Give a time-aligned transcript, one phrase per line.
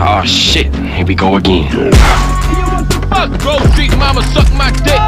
[0.00, 1.68] Oh shit, here we go again.
[3.10, 5.02] Fuck, Grove Street mama suck my dick.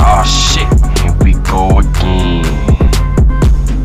[0.00, 0.66] Oh shit,
[1.00, 2.44] here we go again.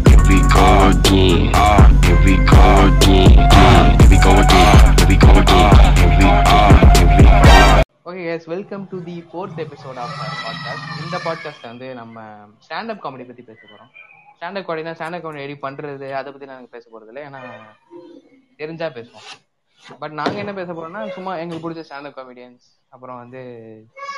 [0.07, 1.51] Here we go again.
[1.55, 3.37] Oh, here we go again.
[3.53, 4.97] Uh, here we go again.
[4.97, 5.71] Here we go again.
[5.97, 6.31] Here we go.
[6.97, 7.33] Here we go.
[8.09, 12.17] Okay yes welcome to the fourth episode of podcast இந்த பாட்காஸ்ட்ல வந்து நம்ம
[12.65, 13.89] stand up comedy பத்தி பேச போறோம்
[14.35, 17.41] stand up காமெடினா stand up comedy எப்படி பண்றது அதை பத்தி நாங்க பேச போறது இல்லை ஏன்னா
[18.61, 19.25] தெரிஞ்சா பேசுவோம்
[19.99, 23.41] பட் நாங்க என்ன பேச போறோம்னா சும்மா எங்களுக்கு பிடிச்ச ஸ்டாண்டப் காமெடியன்ஸ் அப்புறம் வந்து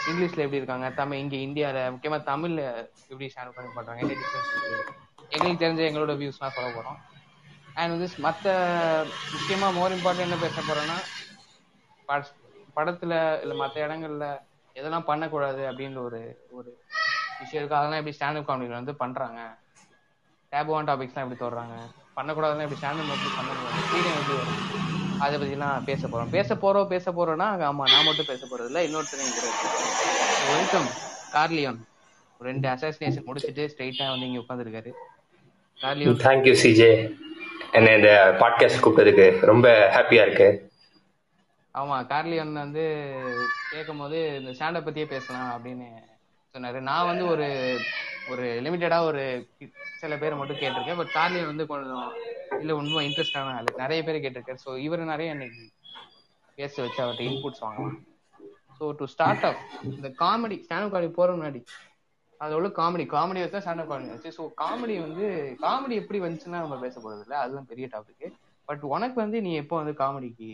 [0.08, 4.86] இங்கிலீஷ்ல எப்படி இருக்காங்க தமிழ் இங்க இந்தியால முக்கியமா தமிழ்ல எப்படி ஸ்டாண்டப் காமெடி பண்றாங்க என்ன டிஃபரன்ஸ்
[5.30, 6.98] எங்களுக்கு தெரிஞ்ச எங்களோட வியூஸ்லாம் சொல்ல போறோம்.
[7.74, 8.52] அண்ட் வந்து மற்ற
[9.34, 10.98] முக்கியமா மோர் இம்பார்ட்டன்ட் என்ன பேச போறோம்னா
[12.06, 12.36] பட-
[12.76, 14.40] படத்துல இல்ல மத்த இடங்கள்ல
[14.76, 16.78] எதெல்லாம் பண்ணக்கூடாது அப்படின்ற ஒரு ஒரு
[17.40, 17.76] விஷயம் இருக்கு.
[17.76, 19.58] அதெல்லாம் எப்படி ஸ்டாண்டப் காமெடியில் வந்து பண்றாங்க?
[20.52, 21.76] டேபுவான் டாபிக்ஸ்லாம் எப்படி தொடறாங்க
[22.16, 23.84] பண்ணக்கூடாதுன்னா எப்படி ஸ்டாண்டப் எப்படி பண்ணக்கூடாது?
[23.88, 25.07] ஃப்ரீடம் எப்படி வரும்?
[25.26, 26.32] அதை பத்திலாம் பேச போறோம்.
[26.36, 29.42] பேச போறோம் பேச போறோம்னா ஆமா நான் மட்டும் பேச போறது இல்ல இன்னொருத்தர் இங்க
[30.54, 30.88] வெல்கம்
[31.36, 31.80] கார்லியோன்.
[32.40, 34.92] ரெண்டு அசாசினேஷன் முடிச்சுட்டு ஸ்ட்ரைட்டா வந்து இங்க உட்காந்துருக்காரு
[35.82, 36.22] கார்லியோன்.
[36.26, 36.92] தேங்க்யூ சிஜே
[37.78, 40.50] என்ன இந்த பாட்காஸ்ட் கூப்பிட்டதுக்கு ரொம்ப ஹாப்பியா இருக்கு.
[41.76, 42.86] ஆமா கார்லியன் வந்து
[43.72, 45.88] கேட்கும் போது இந்த ஸ்டாண்டப் பத்தியே பேசலாம் அப்படின்னு
[46.54, 46.80] சொன்னாரு.
[46.90, 47.48] நான் வந்து ஒரு
[48.32, 49.24] ஒரு லிமிட்டடா ஒரு
[50.02, 51.00] சில பேர் மட்டும் கேட்டிருக்கேன்.
[51.02, 52.08] பட் கார்லியன் வந்து கொஞ்சம்
[52.60, 53.72] இல்ல உண்மை இன்ட்ரெஸ்டான ஆளு.
[53.84, 54.62] நிறைய பேர் கேட்டிருக்காரு.
[54.66, 55.64] ஸோ இவர் நிறைய இன்னைக்கு
[56.58, 57.98] பேச வச்சு அவர்கிட்ட இன்புட்ஸ் வாங்கலாம்.
[58.80, 61.62] ஸோ டு ஸ்டார்ட் அப் இந்த காமெடி ஸ்டாண்டப் காமெடி போற முன்னாடி
[62.42, 64.32] அதோட காமெடி காமெடி வச்சா ஸ்டாண்டப் காமெடி வச்சு.
[64.38, 65.26] ஸோ காமெடி வந்து
[65.62, 67.38] காமெடி எப்படி வந்துச்சுன்னா நம்ம பேச போறது இல்லை.
[67.44, 68.28] அதுதான் பெரிய டாபிக்
[68.68, 70.50] பட் உனக்கு வந்து நீ எப்போ வந்து காமெடிக்கு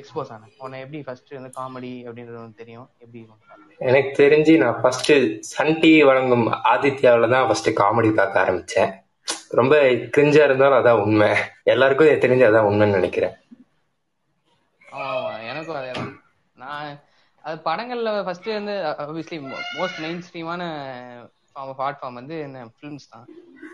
[0.00, 2.88] எக்ஸ்போஸ் ஆன உன்னை எப்படி ஃபர்ஸ்ட் வந்து காமெடி அப்படின்றது தெரியும்.
[3.04, 3.20] எப்படி
[3.90, 5.12] எனக்கு தெரிஞ்சு நான் ஃபர்ஸ்ட்
[5.52, 8.90] சன் டிவி வழங்கும் ஆதித்யாவில தான் ஃபர்ஸ்ட் காமெடி பார்க்க ஆரம்பிச்சேன்.
[9.58, 9.74] ரொம்ப
[10.14, 11.30] கிரிஞ்சா இருந்தாலும் அதான் உண்மை.
[11.74, 13.34] எல்லாருக்கும் தெரிஞ்சு அதான் உண்மைன்னு நினைக்கிறேன்.
[15.50, 16.10] எனக்கும் அதே தான்.
[16.62, 16.88] நான்
[17.44, 19.38] அது படங்கள்ல ஃபர்ஸ்ட் வந்து ஆப்வியஸ்லி
[19.78, 20.62] மோஸ்ட் மெயின் ஸ்ட்ரீமான
[21.52, 23.26] ஃபார்ம் ஆர்ட் ஃபார்ம் வந்து என்ன ஃபிலிம்ஸ் தான்.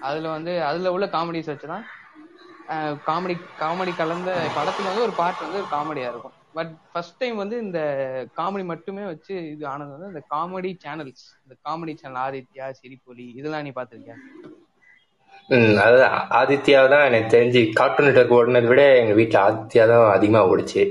[0.09, 1.85] அதுல வந்து அதுல உள்ள காமெடிஸ் வச்சு தான்
[3.07, 6.35] காமெடி காமெடி கலந்த படத்துல வந்து ஒரு பார்ட் வந்து ஒரு காமெடியா இருக்கும்.
[6.57, 7.81] பட் ஃபர்ஸ்ட் டைம் வந்து இந்த
[8.39, 13.67] காமெடி மட்டுமே வச்சு இது ஆனது வந்து இந்த காமெடி சேனல்ஸ் இந்த காமெடி சேனல் ஆதித்யா சிரிப்பொலி இதெல்லாம்
[13.67, 14.17] நீ பாத்திருக்கியா
[15.51, 20.41] ம் அதுதான் ஆதித்யா தான் எனக்கு தெரிஞ்சு கார்ட்டூன் நெட்ஒர்க் ஓடினதை விட எங்க வீட்டில் ஆதித்யா தான் அதிகமா
[20.51, 20.83] ஓடிச்சு.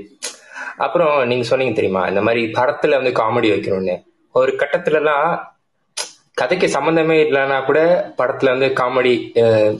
[0.84, 3.96] அப்புறம் நீங்க சொன்னீங்க தெரியுமா இந்த மாதிரி படத்துல வந்து காமெடி வைக்கணும்னு.
[4.34, 5.28] ஒரு கட்டத்துலலாம்
[6.38, 9.18] கதைக்கு சம்மந்தமே இல்லைன்னா கூட படத்துல வந்து காமெடி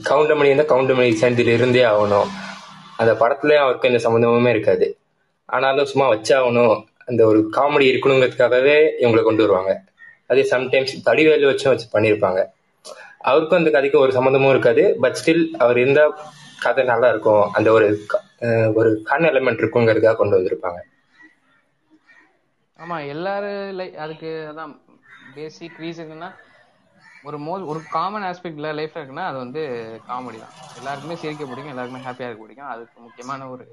[0.09, 2.27] கவுண்டமணி இருந்தால் கவுண்டமணி சேர்ந்துட்டு இருந்தே ஆகணும்.
[2.97, 4.97] அந்த படத்துல அவருக்கு எந்த சம்மந்தமுமே இருக்காது.
[5.45, 6.83] ஆனாலும் சும்மா வச்சாகணும்.
[7.05, 9.81] அந்த ஒரு காமெடி இருக்கணுங்கிறதுக்காகவே இவங்களை கொண்டு வருவாங்க.
[10.27, 12.45] அதே சம்டைம்ஸ் தடிவேலு வச்சும் வச்சு பண்ணியிருப்பாங்க.
[13.19, 14.97] அவருக்கும் அந்த கதைக்கு ஒரு சம்மந்தமும் இருக்காது.
[15.01, 16.31] பட் ஸ்டில் அவர் இருந்தா
[16.61, 18.21] கதை நல்லா இருக்கும் அந்த ஒரு க-
[18.75, 20.77] ஒரு ஃபன் எலமெண்ட் இருக்குங்கிறதுக்காக கொண்டு வந்திருப்பாங்க.
[22.79, 24.79] ஆமா எல்லாரும் அதுக்கு அதான்
[25.35, 26.35] பேசிக் ரீசன்னா
[27.23, 29.61] ஒரு மோ ஒரு காமன் ஆஸ்பெக்ட்ல லைஃப்ல இருக்குன்னா அது வந்து
[30.07, 30.53] காமெடி தான்.
[30.79, 32.71] எல்லாருக்குமே சிரிக்க பிடிக்கும் எல்லாருக்குமே ஹாப்பியா இருக்க பிடிக்கும்.
[32.73, 33.65] அதுக்கு முக்கியமான ஒரு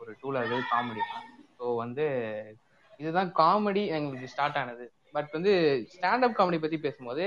[0.00, 1.24] ஒரு டூல் அது காமெடி தான்.
[1.58, 2.04] ஸோ வந்து
[3.00, 4.84] இதுதான் காமெடி எங்களுக்கு ஸ்டார்ட் ஆனது.
[5.14, 5.52] பட் வந்து
[5.94, 7.24] ஸ்டாண்டப் காமெடி பத்தி பேசும்போது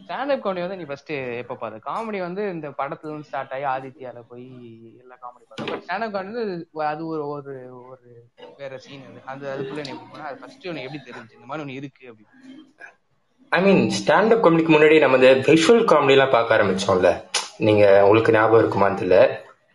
[0.00, 1.12] ஸ்டாண்டப் காமெடி வந்து நீ ஃபர்ஸ்ட்
[1.42, 1.76] எப்போ பாரு?
[1.86, 4.46] காமெடி வந்து இந்த படத்துல இருந்து ஸ்டார்ட் ஆகி ஆதித்யால போய்
[5.02, 6.44] எல்லா காமெடி பார்த்தோம் பட் ஸ்டாண்டப் காமெடி வந்து
[6.90, 8.08] அது ஒரு ஒரு ஒரு
[8.58, 9.20] வேற சீன் அது.
[9.32, 12.32] அது அதுக்குள்ள நீ எப்படி போனா அது ஃபர்ஸ்ட் உனக்கு எப்படி தெரிஞ்சு இந்த மாதிரி ஒன்று இருக்கு அப்படின்னு.
[13.54, 17.10] ஐ மீன் ஸ்டாண்டப் காமெடிக்கு முன்னாடி நம்ம இந்த விஷுவல் காமெடிலாம் பார்க்க ஆரம்பிச்சோம்ல.
[17.66, 19.18] நீங்க உங்களுக்கு ஞாபகம் இருக்குமான்னு தெரியல.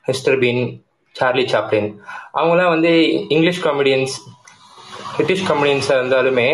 [0.06, 0.62] மிஸ்டர் பீன்
[1.16, 1.90] சார்லி சாப்ளின்
[2.38, 2.92] அவங்கலாம் வந்து
[3.36, 4.16] இங்கிலீஷ் காமெடியன்ஸ்
[5.16, 6.48] பிரிட்டிஷ் காமெடியன்ஸாக இருந்தாலுமே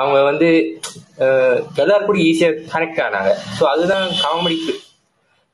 [0.00, 0.48] அவங்க வந்து
[1.82, 3.30] எல்லாரும் கூட ஈஸியாக கனெக்ட் ஆனாங்க.
[3.58, 4.58] ஸோ அதுதான் காமெடி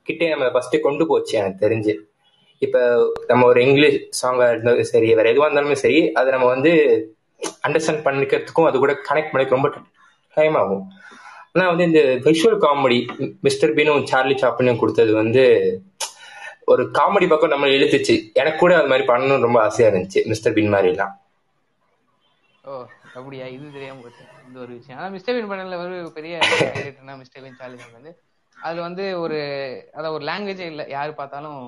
[0.08, 1.94] கிட்டே நம்ம ஃபஸ்ட்டு கொண்டு போச்சு எனக்கு தெரிஞ்சு.
[2.66, 2.80] இப்போ
[3.30, 6.72] நம்ம ஒரு இங்கிலீஷ் சாங்காக இருந்தாலும் சரி வேறு எதுவாக இருந்தாலுமே சரி அதை நம்ம வந்து
[7.66, 9.70] அண்டர்ஸ்டாண்ட் பண்ணிக்கிறதுக்கும் அது கூட கனெக்ட் பண்ணிக்க ரொம்ப
[10.40, 10.84] டைம் ஆகும்.
[11.52, 12.98] ஆனால் வந்து இந்த விஷுவல் காமெடி
[13.46, 15.44] மிஸ்டர் பீனும் சார்லி சாப்பினும் கொடுத்தது வந்து
[16.72, 18.14] ஒரு காமெடி பக்கம் நம்ம இழுத்துச்சு.
[18.40, 21.14] எனக்கு கூட அது மாதிரி பண்ணணும்னு ரொம்ப ஆசையா இருந்துச்சு மிஸ்டர் பீன் மாதிரிலாம்.
[22.64, 22.72] ஓ
[23.18, 23.46] அப்படியா?
[23.54, 24.24] இது தெரியாம போச்சு.
[24.46, 24.98] இந்த ஒரு விஷயம்.
[24.98, 28.12] ஆனா மிஸ்டர் பீன் பண்ணல ஒரு பெரிய டைரக்டர்னா மிஸ்டர் பீன் சார்லி வந்து
[28.56, 29.38] அதுல வந்து ஒரு
[29.96, 30.82] அதான் ஒரு லாங்குவேஜே இல்ல.
[30.96, 31.60] யாரு பார்த்தாலும்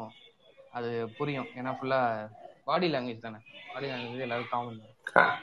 [0.78, 1.48] அது புரியும்.
[1.58, 2.00] ஏன்னா ஃபுல்லா
[2.68, 3.40] பாடி லாங்குவேஜ் தானே.
[3.72, 4.80] பாடி லாங்குவேஜ் எல்லாரும் காமன்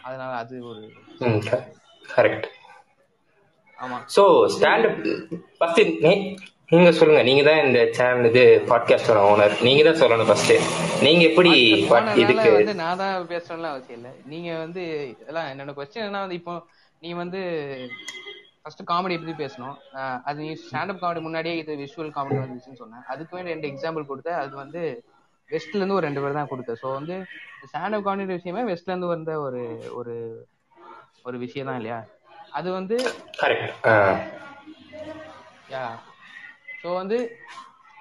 [0.08, 0.84] அதனால அது ஒரு
[2.16, 2.48] கரெக்ட்
[4.16, 4.24] ஸோ
[4.56, 5.00] ஸ்டாண்டப்
[5.58, 5.82] ஃபர்ஸ்ட்
[6.72, 7.22] நீங்க சொல்லுங்க.
[7.28, 10.52] நீங்க தான் இந்த சேனல் இது பாட்காஸ்டோட ஓனர் நீங்க தான் சொல்லணும் ஃபர்ஸ்ட்
[11.06, 11.52] நீங்க எப்படி
[12.24, 14.10] இதுக்கு வந்து நான் தான் பேசணும்லாம் அவசியம் இல்ல.
[14.34, 14.82] நீங்க வந்து
[15.14, 16.54] இதெல்லாம் என்னோட கொஸ்டின் என்ன வந்து இப்போ
[17.02, 17.42] நீ வந்து
[18.62, 19.76] ஃபர்ஸ்ட் காமெடி பத்தி பேசணும்.
[20.28, 23.06] அது நீ ஸ்டாண்டப் காமெடி முன்னாடியே இது விஷுவல் காமெடி வந்துச்சுன்னு சொன்னேன்.
[23.14, 24.84] அதுக்கு வேண்டிய ரெண்டு எக்ஸாம்பிள் கொடுத்த அது வந்து
[25.50, 26.80] வெஸ்ட்ல இருந்து ஒரு ரெண்டு பேர் தான் கொடுத்தேன்.
[26.84, 27.16] ஸோ வந்து
[27.70, 29.64] ஸ்டாண்டப் காமெடி விஷயமே வெஸ்ட்ல இருந்து வந்த ஒரு
[30.00, 30.16] ஒரு
[31.28, 32.00] ஒரு விஷயம் தான் இல்லையா?
[32.58, 32.98] அது வந்து
[35.76, 35.86] யா.
[36.82, 37.18] ஸோ வந்து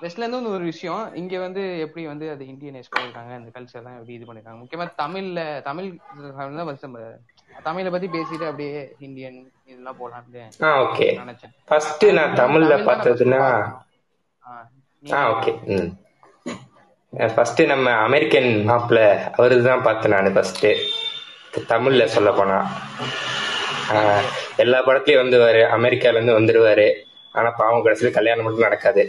[0.02, 1.02] வெஸ்ட்ல இருந்து வந்து ஒரு விஷயம்.
[1.20, 4.60] இங்க வந்து எப்படி வந்து அது இந்தியனைஸ் பண்ணிருக்காங்க அந்த கல்ச்சர் தான் எப்படி இது பண்ணிருக்காங்க.
[4.62, 7.00] முக்கியமா தமிழ்ல தமிழ் தான் நம்ம
[7.66, 9.38] தமிழை பத்தி பேசிட்டு அப்படியே இந்தியன்
[9.70, 10.44] இதெல்லாம் போலாம்னு
[11.24, 11.54] நினைச்சேன்.
[11.70, 13.42] ஃபர்ஸ்ட் நான் தமிழ்ல தமிழ் தான் பார்த்ததுன்னா
[15.34, 15.52] ஓகே.
[17.34, 19.02] ஃபர்ஸ்ட் நம்ம அமெரிக்கன் மாப்பிள்ள
[19.36, 20.66] அவரு தான் பார்த்தேன் நான் ஃபர்ஸ்ட்
[21.72, 22.58] தமிழ்ல சொல்ல போனா.
[24.62, 26.86] எல்லா படத்துலயும் வந்துவாரு அமெரிக்கால இருந்து வந்துருவாரு.
[27.38, 29.02] ஆனா பாவம் கடைசியில கல்யாணம் மட்டும் நடக்காது.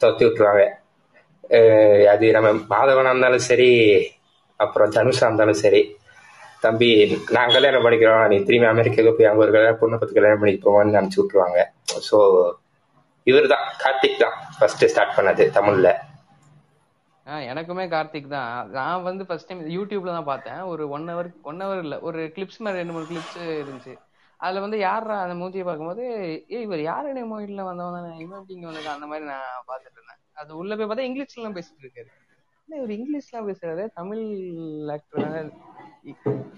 [0.00, 0.64] தொத்தி விட்டுருவாங்க.
[2.12, 3.70] அது நம்ம மாதவனா இருந்தாலும் சரி
[4.60, 5.82] அப்புறம் தனுஷா இருந்தாலும் சரி
[6.64, 6.88] தம்பி
[7.36, 8.22] நான் கல்யாணம் பண்ணிக்கிறோம்.
[8.32, 11.60] நீ திரும்பி அமெரிக்காவுக்கு போய் அங்க ஒரு கல்யாணம் பொண்ணை பத்தி கல்யாணம் பண்ணி போவான்னு நினைச்சு விட்டுருவாங்க.
[12.08, 12.18] ஸோ
[13.30, 15.90] இவர் தான் கார்த்திக் தான் ஃபர்ஸ்ட் ஸ்டார்ட் பண்ணது தமிழ்ல.
[17.50, 18.48] எனக்குமே கார்த்திக் தான்.
[18.78, 20.60] நான் வந்து ஃபர்ஸ்ட் டைம் யூடியூப்ல தான் பார்த்தேன்.
[20.72, 23.94] ஒரு ஒன் ஹவர் ஒன் ஹவர் இல்ல ஒரு கிளிப்ஸ் மாதிரி ரெண்டு மூணு கிளிப்ஸ் இருந்துச்சு.
[24.44, 26.04] அதுல வந்து யாரா அந்த மூஞ்சியை பார்க்கும்போது
[26.50, 28.16] ஏ இவர் யாரு மொழியில வந்தவன் தானே?
[28.16, 30.18] இவன் எப்படி இங்க வந்திருக்கான் அந்த மாதிரி நான் பாத்துட்டு இருந்தேன்.
[30.32, 32.06] அது உள்ள போய் பார்த்தா இங்கிலீஷ்ல எல்லாம் பேசிட்டு இருக்காரு.
[32.66, 33.88] இவர் இங்கிலீஷ்லாம் பேசுறாரு.
[33.94, 35.46] தமிழ் ஆக்டர்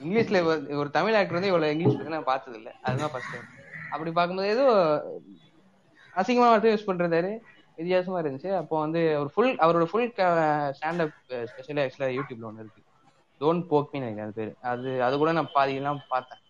[0.04, 3.44] இங்கிலீஷ்ல ஒரு- தமிழ் ஆக்டர் வந்து இவ்வளவு இங்கிலீஷ் பேச நான் பார்த்தது இல்ல அதுதான் ஃபர்ஸ்ட் டைம்
[3.90, 4.62] அப்படி பார்க்கும்போது ஏதோ
[6.16, 7.38] அசிங்கமான வார்த்தை யூஸ் பண்றாரு
[7.76, 8.56] வித்தியாசமா இருந்துச்சு.
[8.56, 12.82] அப்போ வந்து ஒரு ஃபுல் அவரோட ஃபுல் ஸ்டாண்டப் ஸ்பெஷலி ஆக்சுவலா யூடியூப்ல ஒன்று இருக்கு.
[13.40, 14.54] டோன்ட் போக்மின்னு நினைக்கிறேன் அது பேர்.
[14.60, 16.40] அது அது கூட நான் பாதியெல்லாம் பார்த்தேன்.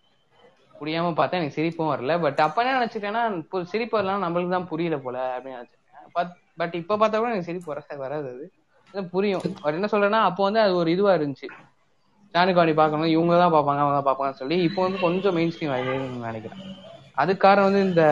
[0.79, 2.13] புரியாம பார்த்தா எனக்கு சிரிப்பும் வரல.
[2.25, 3.21] பட் அப்ப என்ன நினைச்சிட்டேன்னா
[3.73, 5.75] சிரிப்பு வரலாம் நம்மளுக்கு தான் புரியல போல அப்படின்னு நினைச்சேன்
[6.59, 8.45] பட் இப்ப பார்த்தா கூட எனக்கு சிரிப்பு வர வராது அது.
[9.13, 9.43] புரியும்.
[9.63, 11.47] அவர் என்ன சொல்றேன்னா அப்போ வந்து அது ஒரு இதுவா இருந்துச்சு.
[12.33, 16.27] சாணுகாணி பார்க்கணும் இவங்க தான் பார்ப்பாங்க அவங்க தான் பார்ப்பாங்கன்னு சொல்லி இப்போ வந்து கொஞ்சம் மெயின் ஸ்ட்ரீம் ஆகிடுன்னு
[16.29, 16.61] நினைக்கிறேன்.
[17.21, 18.03] அது காரணம் வந்து இந்த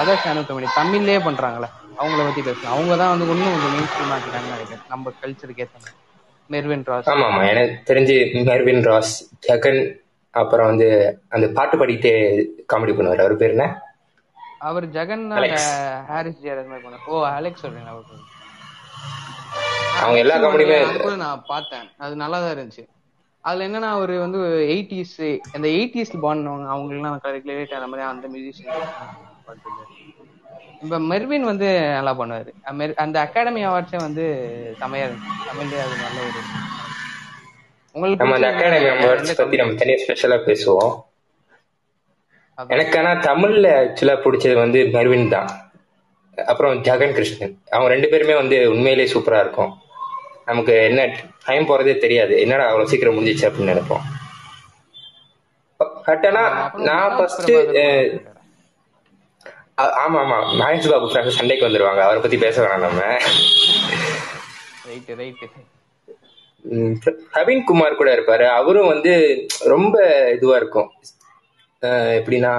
[0.00, 1.68] அதர் சேனல் கம்பெனி தமிழ்லயே பண்றாங்களே
[2.00, 2.72] அவங்கள பத்தி பேசணும்.
[2.74, 4.84] அவங்க தான் வந்து இன்னும் கொஞ்சம் மெயின் ஸ்ட்ரீம் ஆக்கிட்டாங்கன்னு நினைக்கிறேன்.
[4.92, 5.94] நம்ம கல்ச்சருக்கு ஏற்ற
[6.50, 8.16] மெர்வின் ராஸ் ஆமா ஆமா எனக்கு தெரிஞ்சு
[8.48, 9.14] மெர்வின் ராஸ்
[9.46, 9.80] ஜெகன்
[10.40, 10.88] அப்புறம் வந்து
[11.34, 12.12] அந்த பாட்டு பாடிட்டே
[12.70, 13.22] காமெடி பண்ணுவார்.
[13.24, 13.66] அவர் பேர் என்ன?
[14.68, 15.24] அவர் ஜெகன்.
[16.10, 18.24] ஹாரிஸ் ஜிஆர் மாதிரி பண்ணார் ஓ அலெக்ஸ் சொல்றீங்க அவருக்கு
[20.02, 21.86] அவங்க எல்லா காமெடியுமே அது நான் பார்த்தேன்.
[22.04, 22.84] அது நல்லா தான் இருந்துச்சு.
[23.44, 24.38] அதுல என்னன்னா அவர் வந்து
[24.74, 25.16] எயிட்டிஸ்
[25.56, 27.18] அந்த எயிட்டிஸ் பாண்டவங்க அவங்களுக்குலாம்
[27.50, 28.82] ரிலேட் ஆன மாதிரி அந்த மியூசிஷியன்
[30.84, 32.50] இப்ப மெர்வின் வந்து நல்லா பண்ணுவாரு.
[33.04, 34.24] அந்த அகாடமி அவார்ட்ஸே வந்து
[34.80, 35.36] செமையா இருந்துச்சு.
[35.48, 36.40] தமிழ்ல அது நல்ல ஒரு
[37.96, 40.94] உங்களுக்கு நம்ம அந்த அகாடமி அவார்ட்ஸ் பத்தி நம்ம தனியா ஸ்பெஷலா பேசுவோம்.
[42.74, 45.48] எனக்கு ஆனா தமிழ்ல ஆக்சுவலா பிடிச்சது வந்து மெர்வின் தான்.
[46.50, 47.54] அப்புறம் ஜெகன் கிருஷ்ணன்.
[47.74, 49.72] அவங்க ரெண்டு பேருமே வந்து உண்மையிலேயே சூப்பரா இருக்கும்.
[50.50, 51.02] நமக்கு என்ன
[51.46, 52.34] டைம் போறதே தெரியாது.
[52.44, 54.04] என்னடா அவ்வளவு சீக்கிரம் முடிஞ்சிச்சு அப்படின்னு நினைப்போம்.
[56.08, 56.42] பட் ஆனா
[56.88, 57.50] நான் ஃபர்ஸ்ட்.
[60.04, 60.36] ஆமா ஆமா.
[60.60, 62.02] மகேஷ் பாபு சண்டைக்கு வந்துருவாங்க.
[62.06, 63.00] அவரை பத்தி பேச வேணாம் நம்ம.
[64.90, 65.44] ரைட் ரைட்
[67.34, 68.46] பிரவீன் குமார் கூட இருப்பாரு.
[68.60, 69.12] அவரும் வந்து
[69.64, 69.96] ரொம்ப
[70.36, 70.90] இதுவா இருக்கும்.
[72.18, 72.52] எப்படின்னா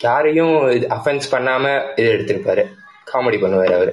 [0.00, 1.66] யாரையும் இது அஃபென்ஸ் பண்ணாம
[1.96, 2.64] இது எடுத்திருப்பாரு.
[3.12, 3.92] காமெடி பண்ணுவாரு அவரு.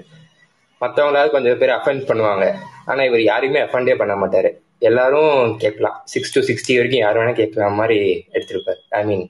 [0.81, 2.46] மற்றவங்களாவது கொஞ்சம் பேர் அஃபென்ஸ் பண்ணுவாங்க.
[2.86, 4.52] ஆனா இவர் யாரையுமே அஃபெண்டே பண்ண மாட்டாரு.
[4.80, 6.02] எல்லாரும் கேட்கலாம்.
[6.13, 8.00] சிக்ஸ் டு சிக்ஸ்டி வரைக்கும் யார் வேணா கேட்கலாம் மாதிரி
[8.34, 8.80] எடுத்திருப்பாரு.
[8.90, 9.25] ஐ மீன்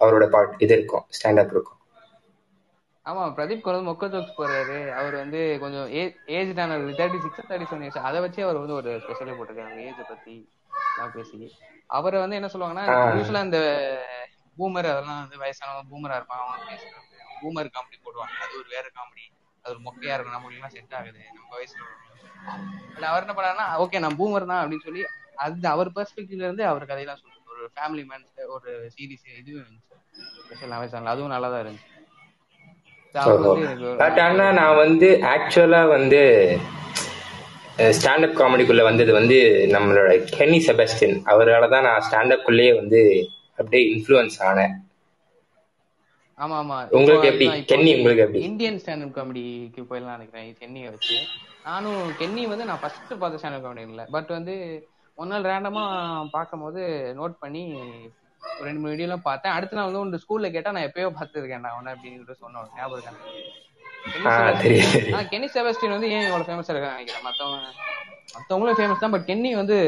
[0.00, 1.04] அவரோட பாட் இது இருக்கும்.
[1.16, 1.78] ஸ்டாண்டப் இருக்கும்.
[3.06, 5.88] ஆமா பிரதீப் குரல் மொக்க ஜோக்ஸ் போறாரு அவர் வந்து கொஞ்சம்
[6.32, 10.08] ஏஜ் தான thirty six thirty seven years அதை வச்சு அவர் வந்து ஒரு ஸ்பெஷலே போட்டிருக்காங்க ஏஜ்
[10.08, 10.34] பத்தி
[10.90, 11.38] எல்லாம் பேசி.
[11.90, 12.84] அவரை வந்து என்ன சொல்லுவாங்கன்னா.
[13.16, 13.60] யூஸ்வலா இந்த
[14.56, 17.02] பூமர் அதெல்லாம் வந்து வயசானவங்க பூமரா இருப்பான் அவங்க பேசுறாங்க
[17.42, 18.34] பூமர் காமெடி போடுவாங்க.
[18.42, 19.24] அது ஒரு வேற காமெடி
[19.64, 20.36] அது ஒரு மொக்கையா இருக்கும்.
[20.36, 21.20] நம்மளுக்கு எல்லாம் செட் ஆகுது.
[21.30, 21.82] நம்ம வயசுல
[23.06, 25.02] அவர் என்ன பண்ணாருன்னா ஓகே நான் பூமர் தான் அப்படின்னு சொல்லி
[25.36, 29.94] அது அவர் பெர்ஸ்பெக்டிவ்ல இருந்து அவர் கதையெல்லாம் சொல்லுவாங்க ஒரு ஃபேமிலி மேன் ஒரு சீரிஸ் இதுவும் இருந்துச்சு.
[30.40, 32.12] ஸ்பெஷல் வயசான அதுவும் நல்லா தான் இருந்துச்சு அவர் வந்து
[32.54, 33.03] எனக்கு ஒரு-
[34.00, 36.20] பட் ஆனா நான் வந்து ஆக்சுவலா வந்து
[37.94, 39.36] ஸ்டாண்டப் காமெடிக்குள்ள வந்தது வந்து
[39.74, 43.00] நம்மளோட கென்னி செபஸ்டின் அவரால தான் நான் ஸ்டாண்டப் குள்ளேயே வந்து
[43.58, 44.74] அப்படியே இன்ஃப்ளூயன்ஸ் ஆனேன்.
[46.40, 47.46] ஆமா ஆமா உங்களுக்கு எப்படி?
[47.70, 48.40] கென்னி உங்களுக்கு எப்படி?
[48.48, 51.16] இந்தியன் ஸ்டாண்டப் காமெடிக்கு போயிடலாம் நினைக்கிறேன் கென்னியை வச்சு.
[51.64, 54.54] நானும் கென்னி வந்து நான் ஃபர்ஸ்ட் பார்த்த ஸ்டாண்டப் காமெடி இல்லை பட் வந்து
[55.18, 55.84] ஒரு நாள் ரேண்டமா
[56.32, 56.82] பார்க்கும்போது
[57.18, 57.64] நோட் பண்ணி
[58.58, 59.54] ஒரு ரெண்டு மூணு வீடியோலாம் பார்த்தேன்.
[59.56, 63.14] அடுத்த நாள் வந்து உங்க ஸ்கூல்ல கேட்டா நான் எப்பயோ பார்த்துருக்கேன் நான் ஒன்னு அப்படின்னு சொன்னோம் ஞாபகம் இருக்கா?
[64.12, 64.62] கென்னி ஆ செபாஸ்டியன்.
[64.64, 67.24] தெரியும் தெரியும் ஆனா கென்னி செபாஸ்டியன் வந்து ஏன் இவ்வளவு ஃபேமஸா இருக்கான்னு நினைக்கிறேன்?
[67.28, 67.70] மத்தவங்க
[68.36, 69.78] மத்தவங்களும் ஃபேமஸ் தான் பட் கென்னி வந்து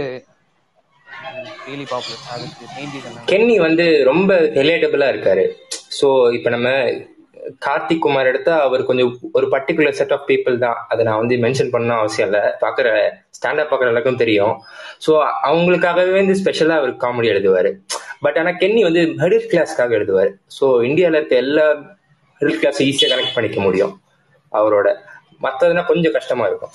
[3.33, 5.45] கென்னி வந்து ரொம்ப ரிலேட்டபிளா இருக்காரு.
[5.99, 6.71] ஸோ இப்போ நம்ம
[7.65, 10.79] கார்த்திக் குமார் எடுத்தா அவர் கொஞ்சம் ஒரு பர்டிகுலர் செட் ஆஃப் பீப்புள் தான்.
[10.93, 12.43] அதை நான் வந்து மென்ஷன் பண்ண அவசியம் இல்லை.
[12.63, 12.89] பார்க்குற
[13.37, 14.55] ஸ்டாண்டப் பார்க்குற எல்லாருக்கும் தெரியும்.
[15.05, 15.13] ஸோ
[15.51, 17.71] அவங்களுக்காகவே வந்து ஸ்பெஷலாக அவர் காமெடி எழுதுவார்.
[18.23, 20.31] பட் ஆனால் கென்னி வந்து மிடில் கிளாஸ்க்காக எழுதுவார்.
[20.61, 21.67] ஸோ இந்தியாவில் இருக்க எல்லா
[22.41, 23.95] மிடில் கிளாஸ் ஈஸியாக கனெக்ட் பண்ணிக்க முடியும்.
[24.53, 24.89] அவரோட.
[25.45, 26.75] மற்றதுனா கொஞ்சம் கஷ்டமா இருக்கும்.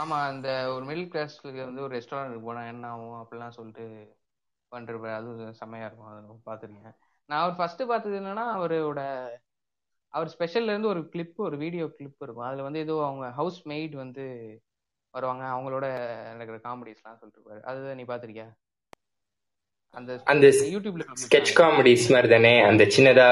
[0.00, 3.84] ஆமா அந்த ஒரு மிடில் கிளாஸ்க்கு வந்து ஒரு ரெஸ்டாரண்ட் போனா என்ன ஆகும் அப்படிலாம் சொல்லிட்டு
[4.72, 6.08] பண்ணிருப்பாரு அதுவும் செம்மையா இருக்கும்.
[6.10, 6.96] அதை பார்த்துருக்கேன்
[7.30, 9.00] நான் அவர் ஃபர்ஸ்ட் பார்த்தது என்னன்னா அவரோட
[10.14, 12.46] அவர் ஸ்பெஷல்ல இருந்து ஒரு கிளிப் ஒரு வீடியோ கிளிப் இருக்கும்.
[12.46, 14.24] அதுல வந்து ஏதோ அவங்க ஹவுஸ் மெய்ட் வந்து
[15.14, 15.44] வருவாங்க.
[15.54, 15.86] அவங்களோட
[16.32, 17.60] நடக்கிற காமெடிஸ்லாம் சொல்லிட்டு இருப்பாரு.
[17.62, 18.48] அதுதான் நீ பாத்திருக்கியா
[19.90, 23.28] அந்த அந்த யூடியூப்ல ஸ்கெட்ச் காமெடிஸ் மாதிரி தானே அந்த சின்னதா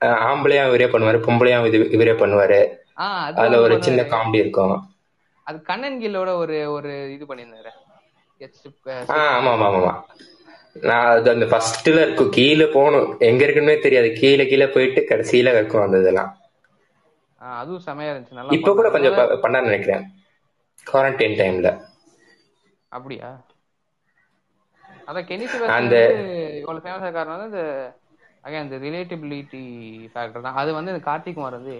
[0.00, 2.76] ஆம்பளையா இவரே பண்ணுவாரு பொம்பளையா இது இவரே பண்ணுவாரு.
[2.94, 3.82] அதுல ஒரு.
[3.82, 4.94] சின்ன காமெடி இருக்கும்.
[5.42, 7.68] அது கண்ணன் கில்லோட ஒரு ஒரு இது பண்ணியிருந்தாரு.
[9.08, 10.02] ஆமா ஆமா ஆமா
[10.72, 13.18] நான் அது அந்த ஃபர்ஸ்ட்ல இருக்கும் கீழே போகணும்.
[13.18, 14.12] எங்க இருக்குன்னே தெரியாது.
[14.12, 16.36] கீழே கீழே போயிட்டு கடைசியில இருக்கும் அந்த இதெல்லாம்.
[17.36, 18.32] அதுவும் செமையா இருந்துச்சு.
[18.32, 18.90] நல்லா இப்ப கூட.
[18.90, 20.10] கொஞ்சம் ப- பண்ணான்னு நினைக்கிறேன்.
[20.92, 21.80] குவாரண்டைன் டைம்ல
[22.88, 23.46] அப்படியா?
[25.08, 25.96] அதான் கெனி அந்த- அந்த
[26.60, 27.62] இவ்வளவு ஃபேமஸ் காரணம் வந்து
[28.44, 29.62] அகைன் இந்த ரிலேட்டபிலிட்டி
[30.12, 30.58] ஃபேக்டர் தான்.
[30.60, 31.76] அது வந்து இந்த கார்த்திக் குமார் வந்து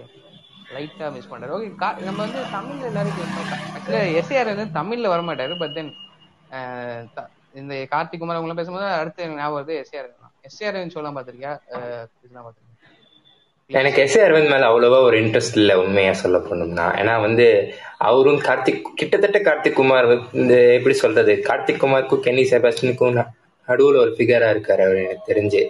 [0.73, 1.53] லைட்டா மிஸ் பண்றாரு.
[1.55, 1.67] ஓகே
[2.07, 3.19] நம்ம வந்து தமிழ்ல எல்லாரும்
[4.19, 5.91] எஸ்ஏஆர் வந்து தமிழ்ல வர மாட்டாரு பட் தென்
[7.55, 10.09] இந்த கார்த்திக் குமார் அவங்களாம் பேசும்போது அடுத்து ஞாபகம் வருது எஸ்ஏஆர்
[10.43, 11.53] எஸ்ஏஆர் சொல்லலாம் பாத்திருக்கியா
[12.17, 12.66] இதெல்லாம் பாத்திருக்கியா
[13.69, 16.85] எனக்கு எஸ் அரவிந்த் மேல அவ்வளவா ஒரு இன்ட்ரெஸ்ட் இல்ல உண்மையா சொல்ல போனோம்னா.
[16.99, 21.33] ஏன்னா வந்து அவரும் கார்த்திக் கிட்டத்தட்ட கார்த்திக் குமார் வந்து இந்த எப்படி சொல்றது?
[21.47, 23.17] கார்த்திக் குமாருக்கும் கென்னி செபாஸ்டினுக்கும்
[23.67, 25.61] நடுவுல ஒரு ஃபிகரா இருக்காரு அவர் எனக்கு தெரிஞ்சு.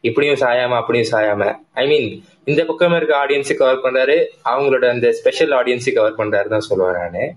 [0.00, 1.58] இப்படியும் சாயாம அப்படியும் சாயாம.
[1.72, 6.66] ஐ மீன் இந்த பக்கம் இருக்க ஆடியன்ஸுக்கு கவர் பண்றாரு அவங்களோட அந்த ஸ்பெஷல் ஆடியன்ஸுக்கு கவர் பண்றாரு தான்
[6.70, 7.32] சொல்லுவேன் நானு.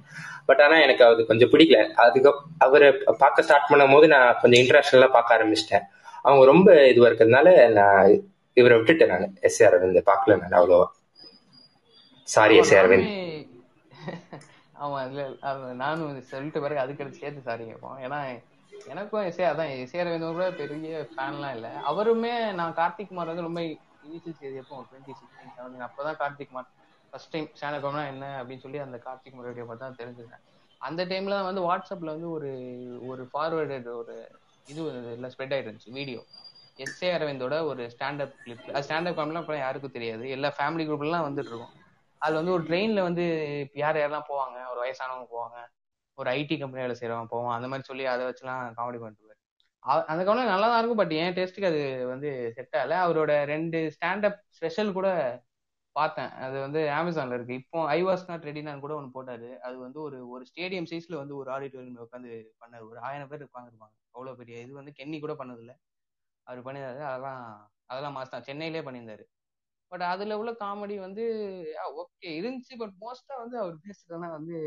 [0.45, 1.87] பட் ஆனா எனக்கு அது கொஞ்சம் பிடிக்கல.
[1.93, 5.85] அதுக்கு அவரை பார்க்க ஸ்டார்ட் பண்ணும் போது நான் கொஞ்சம் இன்டர்நேஷனலா பார்க்க ஆரம்பிச்சிட்டேன்.
[6.21, 8.21] அவங்க ரொம்ப இதுவா இருக்கிறதுனால நான்
[8.57, 10.87] இவரை விட்டுட்டேன் நான் எஸ் அரவிந்த் பார்க்கல நான் அவ்வளோவா
[12.27, 13.09] சாரி எஸ் அரவிந்த்.
[14.81, 15.21] ஆமா இல்ல
[15.81, 17.97] நானும் சொல்லிட்டு பிறகு அதுக்கு அடுத்து சேர்த்து சாரி கேட்போம்.
[18.05, 18.19] ஏன்னா
[18.89, 21.67] எனக்கும் இசை அதான் இசை அரவிந்தன் கூட பெரிய ஃபேன்லாம் இல்ல.
[21.89, 23.61] அவருமே நான் கார்த்திக் குமார் வந்து ரொம்ப
[24.05, 26.69] இனிஷியல் ஸ்டேஜ் எப்போ டுவெண்ட்டி சிக்ஸ்டீன் செவன்டீன் அப்போதான் Karthik Kumar
[27.13, 30.45] first time channel கோம்னா என்ன அப்படின்னு சொல்லி அந்த கார்த்திக் குமார் வீடியோ பார்த்து தான் தெரிஞ்சுக்கிறேன்
[30.81, 32.49] அந்த டைம்ல வந்து வாட்ஸ்அப்ல வந்து ஒரு
[33.09, 34.15] ஒரு ஃபார்வேர்டு ஒரு
[34.67, 34.81] இது
[35.13, 36.21] எல்லாம் ஸ்ப்ரெட் ஆயிட்டு இருந்துச்சு வீடியோ
[36.83, 40.25] எஸ்ஏ அரவிந்தோட ஒரு ஸ்டாண்டப் கிளிப் அது ஸ்டாண்டப் காமெடிலாம் அப்புறம் யாருக்கும் தெரியாது.
[40.35, 41.73] எல்லா ஃபேமிலி குரூப்லாம் வந்துட்டு இருக்கும்.
[42.21, 43.25] அதுல வந்து ஒரு ட்ரெயின்ல வந்து
[43.83, 44.57] யார் யாரெல்லாம் போவாங்க?
[44.71, 45.57] ஒரு வயசானவங்க போவாங்க.
[46.17, 49.35] ஒரு ஐடி கம்பெனி வேலை செய்யறவங்க போவோம் அந்த மாதிரி சொல்லி அதை வச்சுலாம் காமெடி பண்ணிட்டு
[50.11, 51.01] அந்த காமெடி நல்லா தான் இருக்கும்.
[51.01, 51.81] பட் என் டேஸ்ட்டுக்கு அது
[52.13, 52.95] வந்து செட் ஆகல.
[53.05, 55.09] அவரோட ரெண்டு ஸ்டாண்டப் ஸ்பெஷல் கூட
[55.95, 56.31] பார்த்தேன்.
[56.45, 57.59] அது வந்து அமேசான்ல இருக்கு.
[57.61, 59.49] இப்போ ஐ வாஸ் நாட் ரெடினான்னு கூட ஒன்று போட்டாரு.
[59.67, 62.31] அது வந்து ஒரு ஒரு ஸ்டேடியம் சைஸ்ல வந்து ஒரு ஆடிட்டோரியம் உட்காந்து
[62.61, 62.83] பண்ணாரு.
[62.91, 65.75] ஒரு ஆயிரம் பேர் உட்காந்துருப்பாங்க அவ்வளோ பெரிய இது வந்து கென்னி கூட பண்ணதில்லை.
[66.49, 67.01] அவர் பண்ணியிருந்தாரு.
[67.01, 68.43] அதெல்லாம் அதெல்லாம் மாஸ் தான்.
[68.43, 69.23] சென்னையிலே பண்ணியிருந்தாரு.
[69.87, 71.23] பட் அதுல உள்ள காமெடி வந்து
[72.01, 72.77] ஓகே இருந்துச்சு.
[72.77, 74.57] பட் மோஸ்டா வந்து அவர் பேசுறதுனா வந்து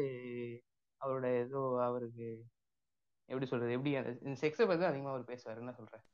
[1.01, 2.43] அவரோட ஏதோ அவருக்கு
[3.25, 5.59] எப்படி சொல்றது எப்படி செக்ஸை பத்தி தான் அதிகமா அவர் பேசுவார்.
[5.59, 6.05] என்ன சொல்றேன்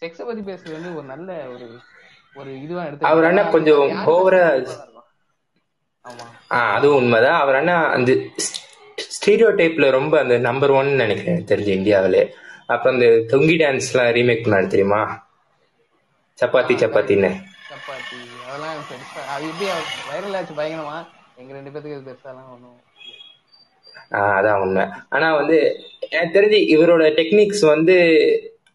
[0.00, 1.78] செக்ஸை பத்தி பேசுறது வந்து ஒரு நல்ல ஒரு
[2.34, 4.94] ஒரு இதுவா எடுத்து அவர் அண்ணா கொஞ்சம் over ஆ-
[6.04, 6.26] ஆமா.
[6.50, 7.40] ஆ அதுவும் உண்மைதான்.
[7.40, 8.12] அவர் அண்ணா அந்த
[9.16, 11.44] ஸ்டீரியோ டைப்ல ரொம்ப அந்த நம்பர் ஒன் நினைக்கிறேன்.
[11.44, 12.34] தெரிஞ்சு இந்தியாவிலே.
[12.68, 15.00] அப்புறம் அந்த தொங்கி டான்ஸ்லாம் ரீமேக் பண்ணாரு தெரியுமா?
[16.38, 17.30] சப்பாத்தி சப்பாத்தின்னு.
[17.70, 18.18] சப்பாத்தி
[18.48, 19.66] அதெல்லாம் பெருசா அது எப்படி
[20.10, 20.96] வைரல் ஆச்சு பயங்கரமா?
[21.36, 22.82] எங்க ரெண்டு பேத்துக்கு அது பெருசாலாம்
[24.14, 24.84] ஆ, அதான் உண்மை.
[25.08, 25.56] ஆனா வந்து
[26.10, 27.94] எனக்கு தெரிஞ்சு இவரோட டெக்னிக்ஸ் வந்து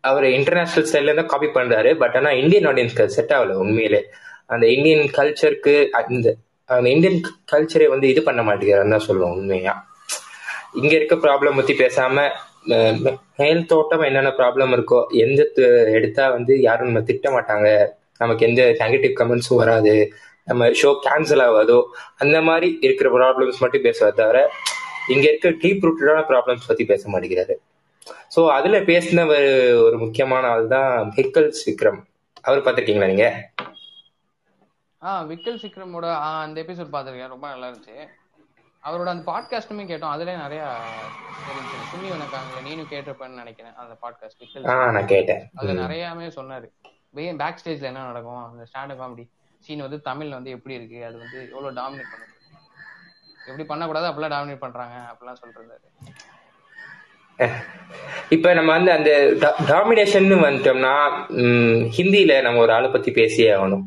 [0.02, 1.94] அவர் இன்டர்நேஷனல் ஸ்டைல்ல தான் காப்பி பண்றாரு.
[1.94, 4.02] பட் ஆனா இந்தியன் ஆடியன்ஸ்க்கு செட் ஆகல உண்மையிலே.
[4.46, 6.36] அந்த இந்தியன் கல்ச்சருக்கு அந்த
[6.70, 7.22] அந்த இந்தியன்
[7.52, 9.74] கல்ச்சரை வந்து இது பண்ண மாட்டேங்கிறாருன்னு தான் சொல்லுவோம் உண்மையா.
[10.74, 12.18] இங்க இருக்க ப்ராப்ளம் பத்தி பேசாம
[13.40, 15.42] மேல் தோட்டம் என்னென்ன ப்ராப்ளம் இருக்கோ எந்த
[15.98, 17.68] எடுத்தா வந்து யாரும் நம்ம திட்ட மாட்டாங்க.
[18.22, 19.94] நமக்கு எந்த நெகட்டிவ் கமெண்ட்ஸும் வராது.
[20.48, 21.80] நம்ம ஷோ கேன்சல் ஆகாதோ
[22.24, 24.38] அந்த மாதிரி இருக்கிற ப்ராப்ளம்ஸ் மட்டும் பேசுவார் தவிர
[25.14, 27.56] இங்க இருக்க டீப் ரூட்டடான ப்ராப்ளம்ஸ் பத்தி பேச மாட்டேங்கிறாரு.
[28.36, 29.26] ஸோ அதுல பேசின
[29.88, 32.00] ஒரு முக்கியமான ஆள் தான் ஹிக்கல்ஸ் விக்ரம்
[32.44, 33.28] அவர் பார்த்துருக்கீங்களா நீங்க?
[35.02, 36.06] ஆ விக்கல் சிக்ரமோட
[36.44, 37.34] அந்த எபிசோட் பார்த்துருக்கேன்.
[37.36, 37.98] ரொம்ப நல்லா இருந்துச்சு.
[38.86, 40.14] அவரோட அந்த பாட்காஸ்ட்டுமே கேட்டோம்.
[40.16, 40.62] அதுல நிறைய
[41.48, 43.74] தெரிஞ்சு சுண்ணி வணக்காங்க நீனும் கேட்டிருப்பேன்னு நினைக்கிறேன்.
[43.76, 45.50] அந்த பாட்காஸ்ட் கேட்டேன்.
[45.56, 46.68] அதுல நிறையாமே சொன்னாரு.
[47.14, 48.44] பேக் ஸ்டேஜ்ல என்ன நடக்கும்?
[48.50, 49.26] அந்த ஸ்டாண்ட் காமெடி
[49.60, 51.06] சீன் வந்து தமிழ்ல வந்து எப்படி இருக்கு?
[51.06, 52.38] அது வந்து எவ்வளவு டாமினேட் பண்ணுது?
[53.48, 54.08] எப்படி பண்ணக்கூடாது?
[54.08, 54.96] அப்படிலாம் டாமினேட் பண்றாங்க.
[55.12, 55.90] அப்படிலாம் சொல்றாரு
[58.30, 59.12] இப்ப நம்ம வந்து அந்த
[59.68, 60.94] டாமினேஷன் வந்துட்டோம்னா
[61.98, 63.86] ஹிந்தியில நம்ம ஒரு ஆளை பத்தி பேசியே ஆகணும்.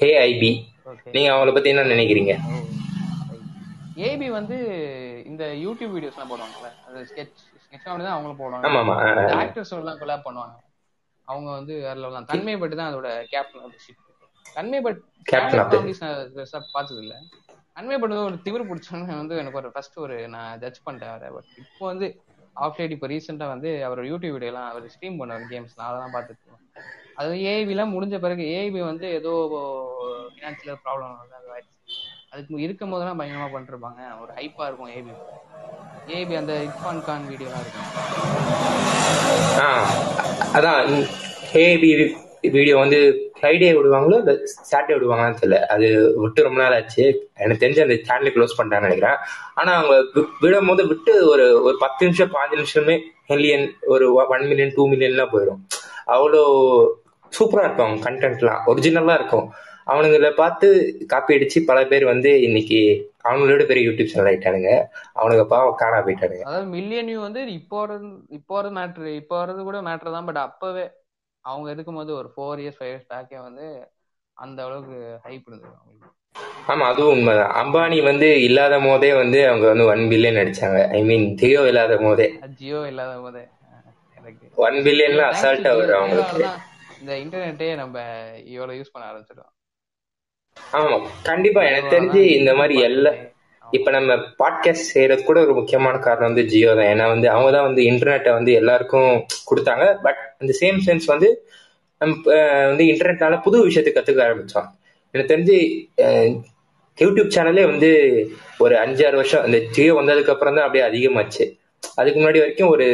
[0.00, 0.52] ஏஐபி
[1.12, 2.34] நீங்க அவங்கள பத்தி என்ன நினைக்கிறீங்க?
[3.98, 4.56] ஏபி வந்து
[5.26, 8.66] இந்த யூடியூப் வீடியோஸ்லாம் போடுவாங்கல்ல அது ஸ்கெட்ச் ஸ்கெட்ச் காமெடி தான் அவங்களும் போடுவாங்க.
[9.40, 10.56] ஆக்டர்ஸ் எல்லாம் கொலாப் பண்ணுவாங்க.
[11.28, 14.04] அவங்க வந்து வேற தன்மை பட்டு தான் அதோட கேப்டன் ஆஃப் ஷிப்
[14.54, 17.14] தன்மை but Captain of the- comedies நான் பெருசா பார்த்தது இல்ல
[17.72, 21.30] தன்மை பட்டு ஒரு திமிர் பிடிச்சோன்னு வந்து எனக்கு ஒரு ஃபர்ஸ்ட் ஒரு நான் ஜட்ஜ் பண்ணிட்டேன் அவரை.
[21.30, 22.06] பட் இப்போ வந்து
[22.56, 26.14] ஆஃப் லைட் இப்போ ரீசெண்டா வந்து அவர் யூடியூப் வீடியோ எல்லாம் அவர் ஸ்ட்ரீம் பண்ணுவார் கேம்ஸ் நான் அதெல்லாம்
[26.14, 26.54] பார்த்துட்டு.
[27.14, 29.32] அது ஏஐபி எல்லாம் முடிஞ்ச பிறகு ஏஐபி வந்து ஏதோ
[30.32, 31.14] ஃபினான்சியல் ப்ராப்ளம்
[31.52, 31.76] ஆயிடுச்சு
[32.38, 34.00] அதுக்கு இருக்கும் போதெல்லாம் பயங்கரமா பண்ணிருப்பாங்க.
[34.22, 35.12] ஒரு ஹைப்பா இருக்கும் ஏபி
[36.16, 37.88] ஏபி அந்த இர்ஃபான் கான் வீடியோலாம் இருக்கும்.
[40.58, 40.80] அதான்
[41.52, 41.90] ஹேபி
[42.56, 42.98] வீடியோ வந்து
[43.38, 44.34] ஃப்ரைடே விடுவாங்களோ இல்லை
[44.70, 45.58] சாட்டர்டே விடுவாங்களான்னு தெரியல.
[45.74, 45.88] அது
[46.22, 47.04] விட்டு ரொம்ப நாள் ஆச்சு.
[47.42, 49.18] எனக்கு தெரிஞ்சு அந்த சேனலை க்ளோஸ் பண்ணிட்டாங்கன்னு நினைக்கிறேன்.
[49.58, 49.96] ஆனால் அவங்க
[50.44, 52.96] விடும் போது விட்டு ஒரு ஒரு பத்து நிமிஷம் பாஞ்சு நிமிஷமே
[53.32, 55.60] மில்லியன் ஒரு ஒன் மில்லியன் டூ மில்லியன்லாம் போயிடும்
[56.16, 56.42] அவ்வளோ
[57.36, 59.46] சூப்பராக இருக்கும் அவங்க கண்டென்ட்லாம் ஒரிஜினலாக இருக்கும்.
[59.92, 60.68] அவனுங்களை பார்த்து
[61.12, 62.80] காப்பி அடிச்சு பல பேர் வந்து இன்னைக்கு
[63.28, 64.72] அவங்களோட பெரிய யூடியூப் சேனல் ஆயிட்டானுங்க.
[65.20, 66.44] அவனுங்க பாவம் காணா போயிட்டானுங்க.
[66.48, 68.08] அதாவது மில்லியன் வியூ வந்து இப்போ வர்றது
[68.38, 70.28] இப்போ மேட்ரு இப்போ வர்றது கூட மேட்ரு தான்.
[70.30, 70.84] பட் அப்பவே
[71.44, 73.66] அவங்க இருக்கும்போது ஒரு ஃபோர் இயர்ஸ் ஃபைவ் இயர்ஸ் பேக்கே வந்து
[74.36, 76.14] அந்த அளவுக்கு ஹைப் இருந்தது அவங்களுக்கு.
[76.72, 80.80] ஆமா அதுவும் உண்மைதான் அம்பானி வந்து இல்லாத போதே வந்து அவங்க வந்து ஒன் பில்லியன் அடிச்சாங்க.
[80.98, 82.26] ஐ மீன் ஜியோ இல்லாத போதே.
[82.60, 83.44] ஜியோ இல்லாத போதே.
[84.66, 86.44] ஒன் பில்லியன்லாம் அசால்ட்டா வரும் அவங்களுக்கு.
[87.00, 87.96] இந்த இன்டர்நெட்டே நம்ம
[88.54, 89.52] இவ்வளவு யூஸ் பண்ண ஆரம்பிச்சிடும்
[90.74, 90.96] ஆமா.
[91.22, 93.12] கண்டிப்பா எனக்கு தெரிஞ்சு இந்த மாதிரி எல்லா
[93.64, 96.90] இப்ப நம்ம பாட்காஸ்ட் செய்யறது கூட ஒரு முக்கியமான காரணம் வந்து ஜியோ தான்.
[96.92, 99.10] ஏன்னா வந்து அவங்க தான் வந்து இன்டர்நெட்டை வந்து எல்லாருக்கும்
[99.50, 99.84] கொடுத்தாங்க.
[100.04, 101.28] பட் அந்த சேம் சென்ஸ் வந்து
[102.00, 102.14] நம்ம
[102.70, 104.68] வந்து இன்டர்நெட்னால புது விஷயத்தை கத்துக்க ஆரம்பிச்சோம்.
[105.14, 105.56] எனக்கு தெரிஞ்சு
[106.98, 107.90] யூடியூப் சேனலே வந்து
[108.58, 111.44] ஒரு அஞ்சாறு வருஷம் அந்த ஜியோ வந்ததுக்கு அப்புறம் தான் அப்படியே அதிகமாச்சு.
[111.96, 112.86] அதுக்கு முன்னாடி வரைக்கும் ஒரு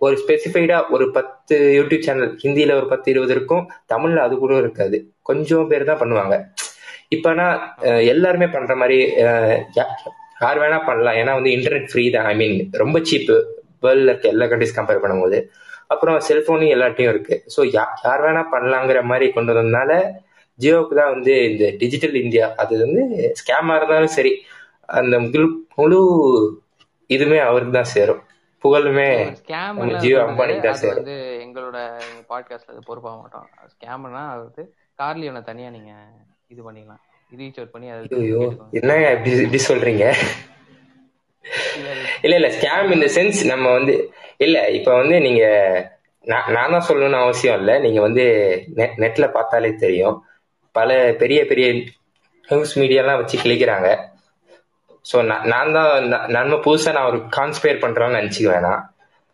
[0.00, 1.04] ஒரு ஸ்பெசிஃபைடா ஒரு
[1.48, 4.96] பத்து யூடியூப் சேனல் ஹிந்தியில ஒரு பத்து இருபது இருக்கும் தமிழ்ல அது கூட இருக்காது.
[5.22, 6.34] கொஞ்சம் பேர் தான் பண்ணுவாங்க.
[7.10, 7.46] இப்பனா
[8.12, 8.96] எல்லாருமே பண்ற மாதிரி
[9.78, 9.90] யா-
[10.42, 11.16] யார் வேணா பண்ணலாம்.
[11.20, 12.26] ஏன்னா வந்து இன்டர்நெட் ஃப்ரீ தான்.
[12.26, 13.36] ஐ மீன் ரொம்ப சீப்பு
[13.82, 15.38] வேர்ல்ட்ல இருக்க எல்லா கண்ட்ரிஸ் கம்பேர் பண்ணும்போது.
[15.86, 17.36] அப்புறம் செல்போனும் எல்லாட்டையும் இருக்கு.
[17.54, 17.60] ஸோ
[18.04, 19.92] யார் வேணா பண்ணலாங்கிற மாதிரி கொண்டு வந்ததுனால
[20.58, 23.02] ஜியோவுக்கு தான் வந்து இந்த டிஜிட்டல் இந்தியா அது வந்து
[23.40, 24.32] ஸ்கேமா இருந்தாலும் சரி
[24.98, 25.46] அந்த முழு
[25.76, 26.00] முழு
[27.10, 28.22] இதுமே அவருக்கு தான் சேரும்.
[28.64, 29.08] புகழுமே
[30.02, 31.78] ஜியோ அம்பானிக்கு தான் வந்து எங்களோட
[32.30, 33.48] பாட்காஸ்ட்ல அது பொறுப்பாக மாட்டோம்.
[33.72, 34.62] ஸ்கேம்னா அது வந்து
[34.98, 35.92] கார்லியோனை தனியா நீங்க
[36.52, 37.02] இது பண்ணிக்கலாம்.
[37.32, 38.42] ரீச் அவுட் பண்ணி அது ஐயோ
[38.78, 40.04] என்னங்க இப்படி இப்படி சொல்றீங்க?
[42.24, 42.48] இல்ல இல்ல.
[42.56, 43.94] ஸ்கேம் இந்த சென்ஸ் நம்ம வந்து
[44.38, 45.42] இல்ல இப்ப வந்து நீங்க
[46.24, 47.72] நான் தான் சொல்லணும்னு அவசியம் இல்ல.
[47.84, 48.24] நீங்க வந்து
[48.78, 50.16] நெட் நெட்ல பார்த்தாலே தெரியும்.
[50.74, 50.90] பல
[51.22, 51.66] பெரிய பெரிய
[52.48, 53.88] நியூஸ் மீடியாலாம் வச்சு கிளிக்கிறாங்க
[55.04, 55.16] ஸோ
[55.52, 55.90] நான் தான்
[56.36, 58.82] நன்மை நம்ம நான் ஒரு கான்ஸ்பயர் பண்ணுறேன்னு நினச்சிக்க வேணாம்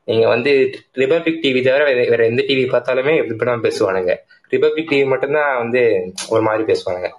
[0.08, 0.52] நீங்கள் வந்து
[0.96, 4.12] ரிபப்ளிக் டிவி தவிர வேற வேற எந்த டிவி பார்த்தாலுமே இப்படி தான் பேசுவானுங்க.
[4.52, 5.82] ரிபப்ளிக் டிவி மட்டும்தான் வந்து
[6.30, 7.10] ஒரு மாதிரி பேசுவானுங்க.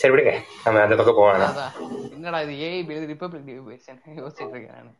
[0.00, 0.34] சரி விடுங்க.
[0.64, 1.54] நம்ம அந்த பக்கம் போகலாம்.
[1.54, 1.74] அதான்.
[2.16, 4.96] என்னடா இது ஏஐபி ரிபப்ளிக் ரிப்பப்ளிக் பேசுறேன் யோசிச்சுட்டு இருக்கேன் நான்.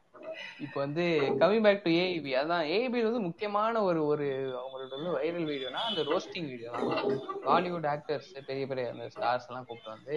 [0.65, 1.05] இப்போ வந்து
[1.41, 2.65] கமிங் பேக் டு ஏஐபி அதான்.
[2.75, 4.27] ஏஐபி வந்து முக்கியமான ஒரு ஒரு
[4.61, 7.07] அவங்களோட வந்து வைரல் வீடியோனா அந்த ரோஸ்டிங் வீடியோ தான்.
[7.49, 10.17] பாலிவுட் ஆக்டர்ஸ் பெரிய பெரிய அந்த ஸ்டார்ஸ் எல்லாம் கூப்பிட்டு வந்து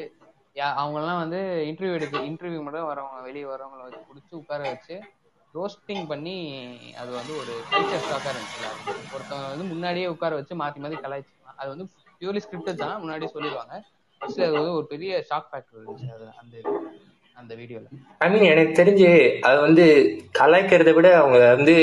[0.75, 4.95] அவங்கெல்லாம் வந்து இன்டர்வியூ எடுத்து இன்டர்வியூ மட்டும் வரவங்க வெளியே வரவங்கள வச்சு பிடிச்சி உட்கார வச்சு
[5.53, 6.35] ரோஸ்டிங் பண்ணி
[6.99, 8.67] அது வந்து ஒரு கல்ச்சர் ஸ்டாக்காக இருந்துச்சு
[9.13, 11.85] ஒருத்தவங்க வந்து முன்னாடியே உட்கார வச்சு மாற்றி மாற்றி கலாய்ச்சிக்கலாம் அது வந்து
[12.21, 13.75] பியூர்லி ஸ்கிரிப்ட் தான் முன்னாடியே சொல்லிடுவாங்க.
[14.21, 16.55] ஃபர்ஸ்ட் அது வந்து ஒரு பெரிய ஷாக் ஃபேக்டர் இருந்துச்சு அது அந்த
[17.37, 17.87] அந்த வீடியோல
[18.21, 19.09] ஐ மீன் எனக்கு தெரிஞ்சு
[19.43, 19.85] அது வந்து
[20.39, 21.75] கலாய்க்கிறத விட அவங்க வந்து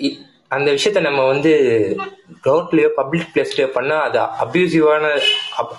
[0.00, 0.18] இ-
[0.54, 1.52] அந்த விஷயத்த நம்ம வந்து
[2.48, 5.04] ரோட்லயோ பப்ளிக் பிளேஸ்லயோ பண்ணா அது அப்யூசிவான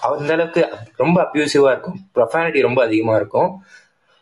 [0.10, 0.62] அந்த அளவுக்கு
[1.04, 1.98] ரொம்ப அப்யூசிவா இருக்கும்.
[2.18, 3.50] ப்ரொஃபானிட்டி ரொம்ப அதிகமா இருக்கும்.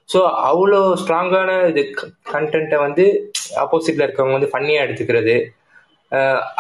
[0.10, 1.82] ஸோ அவ்வளோ ஸ்ட்ராங்கான இது
[2.34, 3.06] கண்டென்ட்டை வந்து
[3.64, 5.36] ஆப்போசிட்ல இருக்கவங்க வந்து ஃபன்னியா எடுத்துக்கிறது.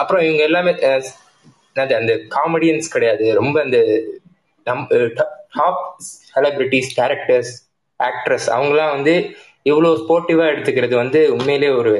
[0.01, 0.73] அப்புறம் இவங்க எல்லாமே
[1.83, 3.25] அது அந்த காமெடியன்ஸ் கிடையாது.
[3.39, 3.79] ரொம்ப அந்த
[5.57, 5.81] டாப்
[6.35, 7.51] செலிபிரிட்டிஸ் டேரக்டர்ஸ்
[7.99, 9.15] ஆக்ட்ரஸ் அவங்களாம் வந்து
[9.71, 11.91] இவ்வளோ ஸ்போர்ட்டிவா எடுத்துக்கிறது வந்து உண்மையிலேயே ஒரு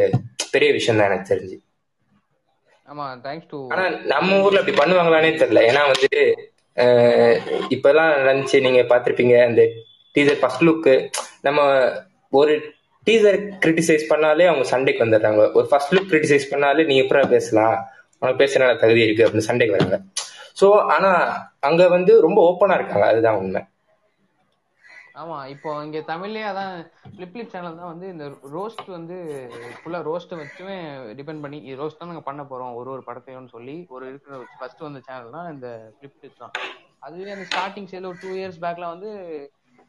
[0.53, 1.57] பெரிய விஷயம் தான் எனக்கு தெரிஞ்சு.
[2.91, 5.61] ஆமா தேங்க்ஸ் டு ஆனா நம்ம ஊர்ல அப்படி பண்ணுவாங்களானே தெரியல.
[5.69, 6.09] ஏன்னா வந்து
[6.77, 7.37] அஹ்,
[7.69, 9.61] இப்பெல்லாம் நினைச்சு நீங்க பாத்திருப்பீங்க அந்த
[10.15, 10.93] டீசர் ஃபர்ஸ்ட் லுக்கு
[11.43, 11.59] நம்ம
[12.33, 12.53] ஒரு
[13.07, 15.43] டீசர் கிரிட்டிசைஸ் பண்ணாலே அவங்க சண்டைக்கு வந்துடுறாங்க.
[15.57, 17.75] ஒரு ஃபர்ஸ்ட் லுக் கிரிட்டிசைஸ் பண்ணாலே நீ எப்பறம் பேசலாம்?
[18.21, 19.97] உனக்கு பேசுறதுனால தகுதி இருக்கு அப்படின்னு சண்டைக்கு வராங்க
[20.57, 21.11] ஸோ ஆனா
[21.61, 23.05] அங்க வந்து ரொம்ப ஓப்பனா இருக்காங்க.
[23.11, 23.61] அதுதான் உண்மை.
[25.21, 26.73] ஆமா இப்போ இங்க தமிழ்லயே அதான்
[27.15, 29.15] பிளிப்ளிப் சேனல் தான் வந்து இந்த ரோஸ்ட் வந்து
[29.79, 30.75] ஃபுல்லா ரோஸ்ட் வச்சுமே
[31.19, 35.01] டிபெண்ட் பண்ணி ரோஸ்ட் தான் நாங்க பண்ண போறோம் ஒரு ஒரு படத்தையும்னு சொல்லி ஒரு இருக்கிற ஃபர்ஸ்ட் வந்த
[35.07, 35.67] சேனல்னா இந்த
[35.99, 36.53] பிளிப்ளிப் தான்.
[37.01, 39.11] அதுவே அந்த ஸ்டார்டிங் ஸ்டேஜ்ல ஒரு டூ இயர்ஸ் பேக்ல வந்து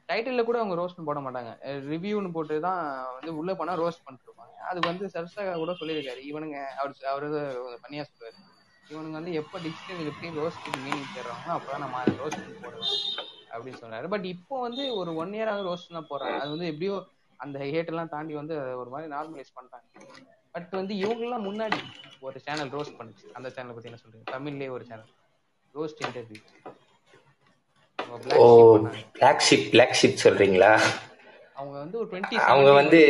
[0.08, 1.50] டைட்டில்ல கூட அவங்க ரோஸ்ட் போட மாட்டாங்க.
[1.90, 2.80] ரிவ்யூன்னு போட்டு தான்
[3.16, 4.54] வந்து உள்ள போனா ரோஸ்ட் பண்ணிட்டு இருப்பாங்க.
[4.70, 6.22] அது வந்து சரஸ்தகா கூட சொல்லியிருக்காரு.
[6.30, 7.28] இவனுங்க அவர் அவரு
[7.84, 8.38] பண்ணியா சொல்லுவாரு
[8.86, 12.90] இவனுங்க வந்து எப்போ டிக்ஷனரி எப்படி ரோஸ்ட் மீனிங் தேடுறாங்களோ அப்பதான் நம்ம ரோஸ்ட் போடுவோம்
[13.54, 14.06] அப்படின்னு சொன்னாரு.
[14.14, 16.96] பட் இப்போ வந்து ஒரு ஒன் இயராக ரோஸ்ட் தான் போடுறாங்க அது வந்து எப்படியோ
[17.40, 19.88] அந்த ஹேட் எல்லாம் தாண்டி வந்து ஒரு மாதிரி நார்மலைஸ் பண்ணிட்டாங்க.
[20.54, 21.78] பட் வந்து இவங்கெல்லாம் முன்னாடி
[22.26, 23.24] ஒரு சேனல் ரோஸ்ட் பண்ணுச்சு.
[23.38, 24.26] அந்த சேனல் பத்தி என்ன சொல்றீங்க?
[24.36, 25.12] தமிழ்லயே ஒரு channel
[25.74, 26.40] roast interview
[28.38, 28.44] oh
[29.18, 30.72] black sheep black sheep சொல்றீங்களா?
[31.58, 33.00] அவங்க வந்து ஒரு டுவெண்ட்டி அவங்க வந்து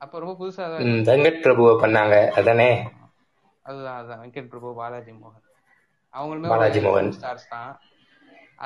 [0.00, 0.64] அப்ப ரொம்ப புதுசா
[1.10, 2.14] வெங்கட் பிரபுவை பண்ணாங்க.
[2.38, 2.70] அதானே?
[3.68, 4.20] அதுதான் அதுதான்.
[4.22, 5.44] வெங்கட் பிரபு பாலாஜி மோகன்.
[6.14, 7.10] அவங்களுமே பாலாஜி மோகன்.
[7.18, 7.70] ஸ்டார்ஸ் தான்.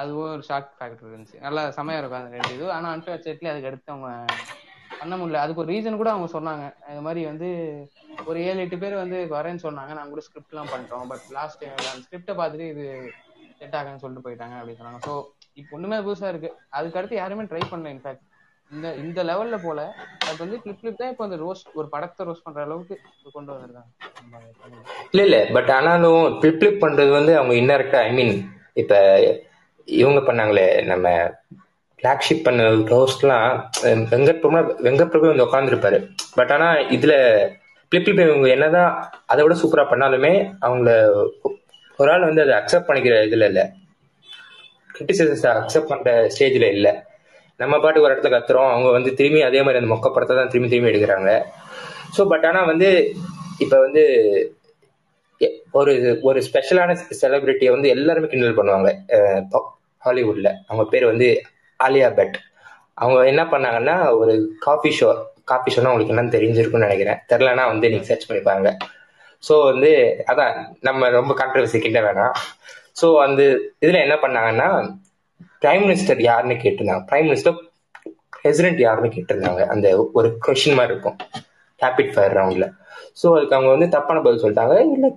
[0.00, 1.38] அதுவும் ஒரு ஷாக் ஃபேக்டர் இருந்துச்சு.
[1.46, 4.10] நல்லா செமையா இருக்கும் அந்த ரெண்டு இதுவும் ஆனா அன்ஃபார்ச்சுனேட்லி அதுக்கு அடுத்து அவங்க
[5.00, 5.42] பண்ண முடியல.
[5.44, 6.64] அதுக்கு ஒரு ரீசன் கூட அவங்க சொன்னாங்க.
[6.92, 7.48] இது மாதிரி வந்து
[8.26, 9.92] ஒரு ஏழு எட்டு பேர் வந்து வரேன்னு சொன்னாங்க.
[9.98, 11.08] நாங்க கூட ஸ்கிரிப்ட்லாம் பண்ணிட்டோம்.
[11.12, 12.86] பட் லாஸ்ட் அந்த ஸ்கிரிப்டை பார்த்துட்டு இது
[13.60, 15.00] செட் ஆகுன்னு சொல்லிட்டு போயிட்டாங்க அப்படின்னு சொன்னாங்க.
[15.06, 15.12] ஸோ
[15.60, 16.50] இப்போ ஒண்ணுமே புதுசா இருக்கு.
[16.78, 18.24] அதுக்கு அடுத்து யாருமே ட்ரை பண்ணல இன்ஃபேக்ட்
[18.70, 19.80] இந்த இந்த லெவல்ல போல.
[20.26, 22.94] அது வந்து கிளிப் கிளிப் தான் இப்போ அந்த ரோஸ்ட் ஒரு படத்தை ரோஸ்ட் பண்ற அளவுக்கு
[23.36, 23.90] கொண்டு வந்திருக்காங்க.
[24.22, 24.82] இல்லை இல்லை.
[25.12, 28.34] இல்ல இல்ல பட் ஆனாலும் பிளிப் பிளிப் பண்றது வந்து அவங்க இன்டெரக்டா ஐ மீன்
[28.74, 28.94] இப்ப
[29.88, 31.32] இவங்க பண்ணாங்களே நம்ம
[32.02, 35.98] ஃப்ளாக்ஷிப் பண்ண க்ளோஸ்லாம் வெங்கட் பிரபு வெங்கட் பிரபு வந்து உட்காந்துருப்பாரு
[36.34, 37.16] பட் ஆனால் இதில்
[37.92, 38.90] பிளிப் பிளிப் இவங்க என்னதான்
[39.26, 40.88] அதை விட சூப்பராக பண்ணாலுமே அவங்கள
[41.96, 43.64] ஒரு ஆள் வந்து அதை அக்செப்ட் பண்ணிக்கிற இதில் இல்லை.
[44.98, 46.92] கிரிட்டிசிசத்தை அக்செப்ட் பண்ணுற ஸ்டேஜில் இல்லை.
[47.56, 50.70] நம்ம பாட்டுக்கு ஒரு இடத்துல கத்துறோம் அவங்க வந்து திரும்பி அதே மாதிரி அந்த மொக்க படத்தை தான் திரும்பி
[50.72, 51.30] திரும்பி எடுக்கிறாங்க.
[52.18, 52.90] ஸோ பட் ஆனால் வந்து
[53.58, 54.04] இப்போ வந்து
[55.40, 58.90] எ- ஒரு ஒரு ஸ்பெஷலான செலிபிரிட்டியை வந்து எல்லாருமே கிண்டல் பண்ணுவாங்க.
[60.08, 61.28] ஹாலிவுட்டில் ஹாலிவுட்ல அவங்க பேர் வந்து
[61.80, 62.36] ஆலியா பட்
[62.94, 65.08] அவங்க என்ன பண்ணாங்கன்னா ஒரு காஃபி ஷோ
[65.44, 67.20] காஃபி ஷோனா உங்களுக்கு என்னன்னு தெரிஞ்சிருக்கும்னு நினைக்கிறேன்.
[67.30, 68.70] தெரிலனா வந்து நீங்க சர்ச் பண்ணி பாருங்க.
[69.42, 69.90] ஸோ வந்து
[70.26, 72.34] அதான் நம்ம ரொம்ப கான்ட்ரவர்சி கிட்ட வேணாம்.
[73.00, 73.42] ஸோ அந்த
[73.84, 74.68] இதுல என்ன பண்ணாங்கன்னா
[75.62, 77.04] பிரைம் மினிஸ்டர் யாருன்னு கேட்டிருந்தாங்க.
[77.10, 77.56] பிரைம் மினிஸ்டர்
[78.36, 79.62] பிரசிடென்ட் யாருன்னு கேட்டிருந்தாங்க.
[79.74, 79.86] அந்த
[80.18, 81.18] ஒரு கொஷின் மாதிரி இருக்கும்.
[81.80, 82.66] ரேபிட் ஃபயர் ரவுண்ட்ல
[83.20, 84.74] ஸோ அதுக்கு அவங்க வந்து தப்பான பதில் சொல்லிட்டாங்க.
[84.96, 85.10] இல்லை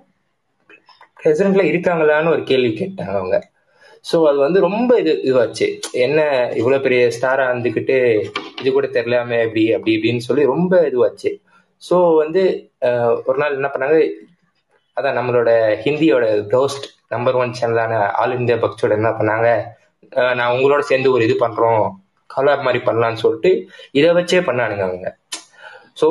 [1.20, 3.36] பிரசிடென்ட்ல இருக்காங்களான்னு ஒரு கேள்வி கேட்டாங்க அவங்க.
[4.04, 5.66] ஸோ அது வந்து ரொம்ப இது இதுவாச்சு.
[6.06, 6.20] என்ன
[6.60, 7.96] இவ்வளோ பெரிய ஸ்டாரா இருந்துக்கிட்டு
[8.60, 11.30] இது கூட தெரியாம எப்படி அப்படி இப்படின்னு சொல்லி ரொம்ப இதுவாச்சு.
[11.82, 12.42] ஸோ வந்து
[13.28, 13.96] ஒரு நாள் என்ன பண்ணாங்க
[14.96, 15.50] அதான் நம்மளோட
[15.84, 19.48] ஹிந்தியோட டோஸ்ட் நம்பர் ஒன் சேனலான ஆல் இந்தியா பக்ஸோட என்ன பண்ணாங்க
[20.38, 21.84] நான் உங்களோட சேர்ந்து ஒரு இது பண்றோம்
[22.30, 23.50] கலர் மாதிரி பண்ணலாம்னு சொல்லிட்டு
[23.98, 25.08] இதை வச்சே பண்ணானுங்க அவங்க.
[26.00, 26.06] ஸோ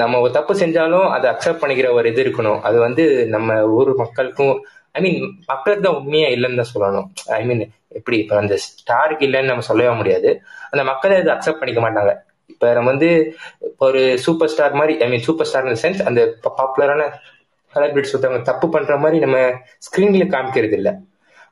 [0.00, 2.60] நம்ம ஒரு தப்பு செஞ்சாலும் அதை அக்செப்ட் பண்ணிக்கிற ஒரு இது இருக்கணும்.
[2.68, 4.54] அது வந்து நம்ம ஊர் மக்களுக்கும்
[4.96, 5.18] ஐ மீன்
[5.50, 7.06] மக்களுக்கு தான் உண்மையா இல்லைன்னு தான் சொல்லணும்.
[7.38, 7.62] ஐ மீன்
[7.98, 10.30] எப்படி இப்போ அந்த ஸ்டாருக்கு இல்லைன்னு நம்ம சொல்லவே முடியாது.
[10.72, 12.12] அந்த மக்களை அதை அக்செப்ட் பண்ணிக்க மாட்டாங்க.
[12.52, 13.10] இப்போ நம்ம வந்து
[13.70, 16.20] இப்போ ஒரு சூப்பர் ஸ்டார் மாதிரி I mean super star sense அந்த
[16.60, 17.04] பாப்புலரான
[17.74, 19.38] செலிபிரிட்டிஸ் ஒருத்தவங்க தப்பு பண்ற மாதிரி நம்ம
[19.86, 20.92] ஸ்க்ரீன்ல காமிக்கிறது இல்லை.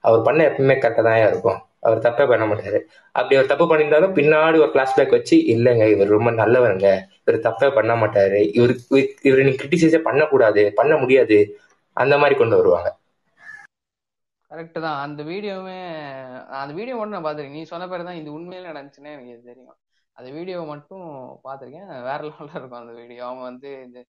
[0.07, 1.59] அவர் பண்ண எப்பவுமே கரெக்டாக தான் இருக்கும்.
[1.87, 2.79] அவர் தப்பே பண்ண மாட்டாரு.
[3.15, 6.89] அப்படி அவர் தப்பு பண்ணியிருந்தாலும் பின்னாடி ஒரு கிளாஸ் பேக் வச்சு இல்லைங்க இவர் ரொம்ப நல்லவருங்க.
[7.25, 8.41] இவர் தப்பே பண்ண மாட்டாரு.
[8.59, 8.75] இவர்
[9.29, 11.39] இவர் நீ கிரிட்டிசைஸே பண்ணக்கூடாது பண்ண முடியாது.
[11.97, 12.91] அந்த மாதிரி கொண்டு வருவாங்க.
[14.51, 14.99] கரெக்ட் தான்.
[15.07, 15.79] அந்த வீடியோவுமே
[16.61, 17.59] அந்த வீடியோ மட்டும் நான் பார்த்துருக்கேன்.
[17.61, 19.77] நீ சொன்ன பேர் தான் இது உண்மையில நடந்துச்சுன்னே எனக்கு இது தெரியும்.
[20.17, 21.05] அந்த வீடியோவை மட்டும்
[21.45, 21.91] பார்த்துருக்கேன்.
[22.09, 23.21] வேற லெவலில் இருக்கும் அந்த வீடியோ.
[23.29, 24.01] அவங்க வந்து இந்த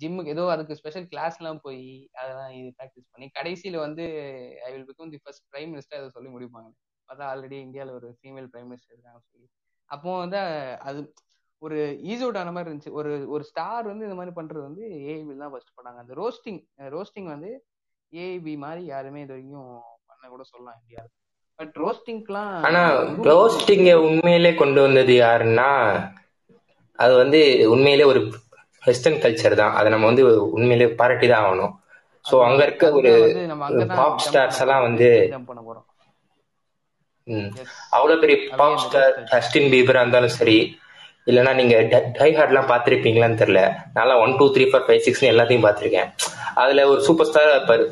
[0.00, 1.82] ஜிம்முக்கு ஏதோ அதுக்கு ஸ்பெஷல் கிளாஸ்லாம் போய்
[2.20, 4.04] அதெல்லாம் இது ப்ராக்டிஸ் பண்ணி கடைசியில் வந்து
[4.68, 6.70] I will become the first prime minister அதை சொல்லி முடிப்பாங்க.
[7.08, 9.48] பார்த்தா ஆல்ரெடி இந்தியாவில் ஒரு ஃபீமேல் பிரைம் மினிஸ்டர் இருக்காங்க சொல்லி.
[9.90, 10.38] அப்போ வந்து
[10.88, 11.00] அது
[11.62, 11.76] ஒரு
[12.12, 12.94] ஈஸ் ஆன மாதிரி இருந்துச்சு.
[13.00, 15.98] ஒரு ஒரு ஸ்டார் வந்து இந்த மாதிரி பண்ணுறது வந்து ஏஐபி தான் ஃபர்ஸ்ட் பண்ணாங்க.
[16.04, 16.60] அந்த ரோஸ்டிங்
[16.96, 17.50] ரோஸ்டிங் வந்து
[18.12, 19.68] ஏஐபி மாதிரி யாருமே இது வரைக்கும்
[20.10, 21.12] பண்ண கூட சொல்லலாம் இந்தியாவில்
[21.58, 22.82] பட் ரோஸ்டிங்க்குலாம் ஆனா
[23.28, 25.68] ரோஸ்டிங்க உண்மையிலே கொண்டு வந்தது யாருன்னா
[26.98, 27.40] அது வந்து
[27.74, 28.20] உண்மையிலே ஒரு
[28.82, 29.74] வெஸ்டர்ன் கல்ச்சர் தான்.
[29.78, 30.22] அதை நம்ம வந்து
[30.56, 31.72] உண்மையிலே பாராட்டி தான் ஆகணும்.
[32.24, 33.10] ஸோ அங்க இருக்க ஒரு
[33.92, 34.84] பாப் ஸ்டார்ஸ் எல்லாம்.
[34.86, 35.10] வந்து.
[37.96, 40.56] அவ்வளவு பெரிய பாப் ஸ்டார் ஜஸ்டின் பீபரா இருந்தாலும் சரி
[41.30, 41.74] இல்லைன்னா நீங்க
[42.18, 43.60] டை ஹார்ட்லாம் பார்த்துருப்பீங்களான்னு தெரியல.
[43.98, 46.08] நல்லா one two three four five சிக்ஸ்னு எல்லாத்தையும் பார்த்துருக்கேன்.
[46.62, 47.84] அதுல ஒரு சூப்பர் ஸ்டார் இருப்பார்.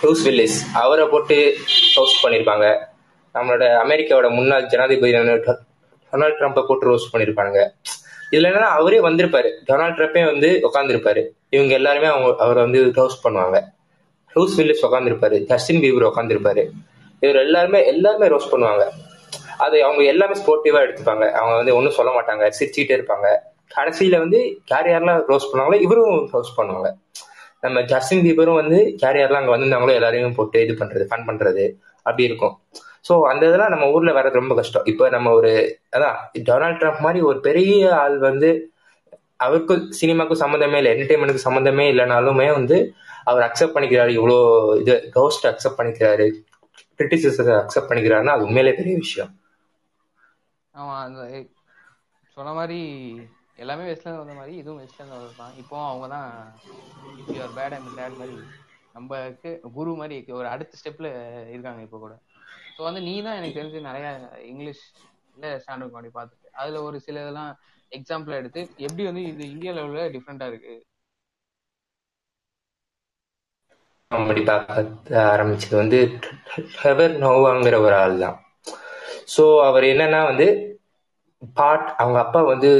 [0.00, 1.36] ப்ரூஸ் வில்லிஸ் அவரை போட்டு
[1.96, 2.66] ரோஸ்ட் பண்ணியிருப்பாங்க
[3.36, 5.12] நம்மளோட அமெரிக்காவோட முன்னாள் ஜனாதிபதி
[6.12, 7.58] டொனால்ட் ட்ரம்ப்பை போட்டு ரோஸ்ட் பண்ணியிருப்பாங்க
[8.32, 9.48] இதுல என்னன்னா அவரே வந்திருப்பாரு.
[9.68, 11.22] டொனால்ட் ட்ரம்ப்பே வந்து உட்காந்துருப்பாரு
[11.54, 13.58] இவங்க எல்லாருமே அவங்க அவரை வந்து ரோஸ்ட் பண்ணுவாங்க.
[14.32, 16.62] ப்ரூஸ் வில்லிஸ் உட்காந்துருப்பாரு ஜஸ்டின் பீபர் உட்காந்துருப்பாரு
[17.22, 18.84] இவர் எல்லாருமே எல்லாருமே ரோஸ்ட் பண்ணுவாங்க.
[19.64, 21.24] அது அவங்க எல்லாமே ஸ்போர்ட்டிவா எடுத்துப்பாங்க.
[21.40, 22.44] அவங்க வந்து ஒன்றும் சொல்ல மாட்டாங்க.
[22.58, 23.28] சிரிச்சுக்கிட்டே இருப்பாங்க.
[23.70, 24.40] கடைசியில வந்து
[24.72, 25.20] யார் யாரெல்லாம்
[25.52, 26.90] பண்ணாங்களோ இவரும் க்ளோஸ் பண்ணுவாங்க.
[27.64, 31.64] நம்ம ஜஸ்டின் பீபரும் வந்து யார் யாரெல்லாம் அங்கே வந்திருந்தாங்களோ எல்லாரையும் போட்டு இது பண்றது ஃபன் பண்றது.
[32.06, 32.54] அப்படி இருக்கும்.
[33.08, 34.86] ஸோ அந்த இதெல்லாம் நம்ம ஊர்ல வர்றது ரொம்ப கஷ்டம்.
[34.90, 35.50] இப்போ நம்ம ஒரு
[35.96, 36.16] அதான்
[36.48, 38.50] டொனால்ட் ட்ரம்ப் மாதிரி ஒரு பெரிய ஆள் வந்து
[39.44, 42.76] அவருக்கும் சினிமாக்கும் சம்மந்தமே இல்லை என்டர்டைன்மெண்ட்டுக்கு சம்மந்தமே இல்லைனாலுமே வந்து
[43.30, 44.12] அவர் அக்செப்ட் பண்ணிக்கிறாரு.
[44.18, 44.38] இவ்வளோ
[44.82, 46.26] இது கவுஸ்ட் அக்செப்ட் பண்ணிக்கிறாரு.
[47.00, 49.32] கிரிட்டிசிசத்தை அக்செப்ட் பண்ணிக்கிறாருன்னா அது உண்மையிலே பெரிய விஷயம்.
[50.74, 51.22] ஆமா அந்த
[52.36, 52.78] சொன்ன மாதிரி
[53.58, 56.30] எல்லாமே வெஸ்ட்ல இருந்து வந்த மாதிரி இதுவும் வெஸ்ட்ல இருந்து வந்தது தான் இப்போ அவங்க தான்
[57.30, 58.36] யூஆர் பேட் அண்ட் பேட் மாதிரி
[58.94, 61.08] நம்மக்கு குரு மாதிரி ஒரு அடுத்த ஸ்டெப்ல
[61.52, 62.14] இருக்காங்க இப்போ கூட.
[62.74, 64.06] ஸோ வந்து நீ தான் எனக்கு தெரிஞ்சு நிறைய
[64.50, 64.82] இங்கிலீஷ்
[65.60, 66.48] ஸ்டாண்டர்ட் காமெடி பார்த்துட்டு.
[66.60, 67.52] அதுல ஒரு சில இதெல்லாம்
[67.92, 70.74] எக்ஸாம்பிள் எடுத்து எப்படி வந்து இது இந்தியா லெவல்ல டிஃப்ரெண்டா இருக்கு?
[74.10, 74.78] காமெடி பார்க்க
[75.26, 75.98] ஆரம்பிச்சது வந்து
[76.78, 78.38] ஹெவர் நோவாங்கிற ஒரு ஆள் தான்
[79.28, 80.46] ஸோ அவர் என்னன்னா வந்து
[81.56, 82.70] பாட் அவங்க அப்பா வந்து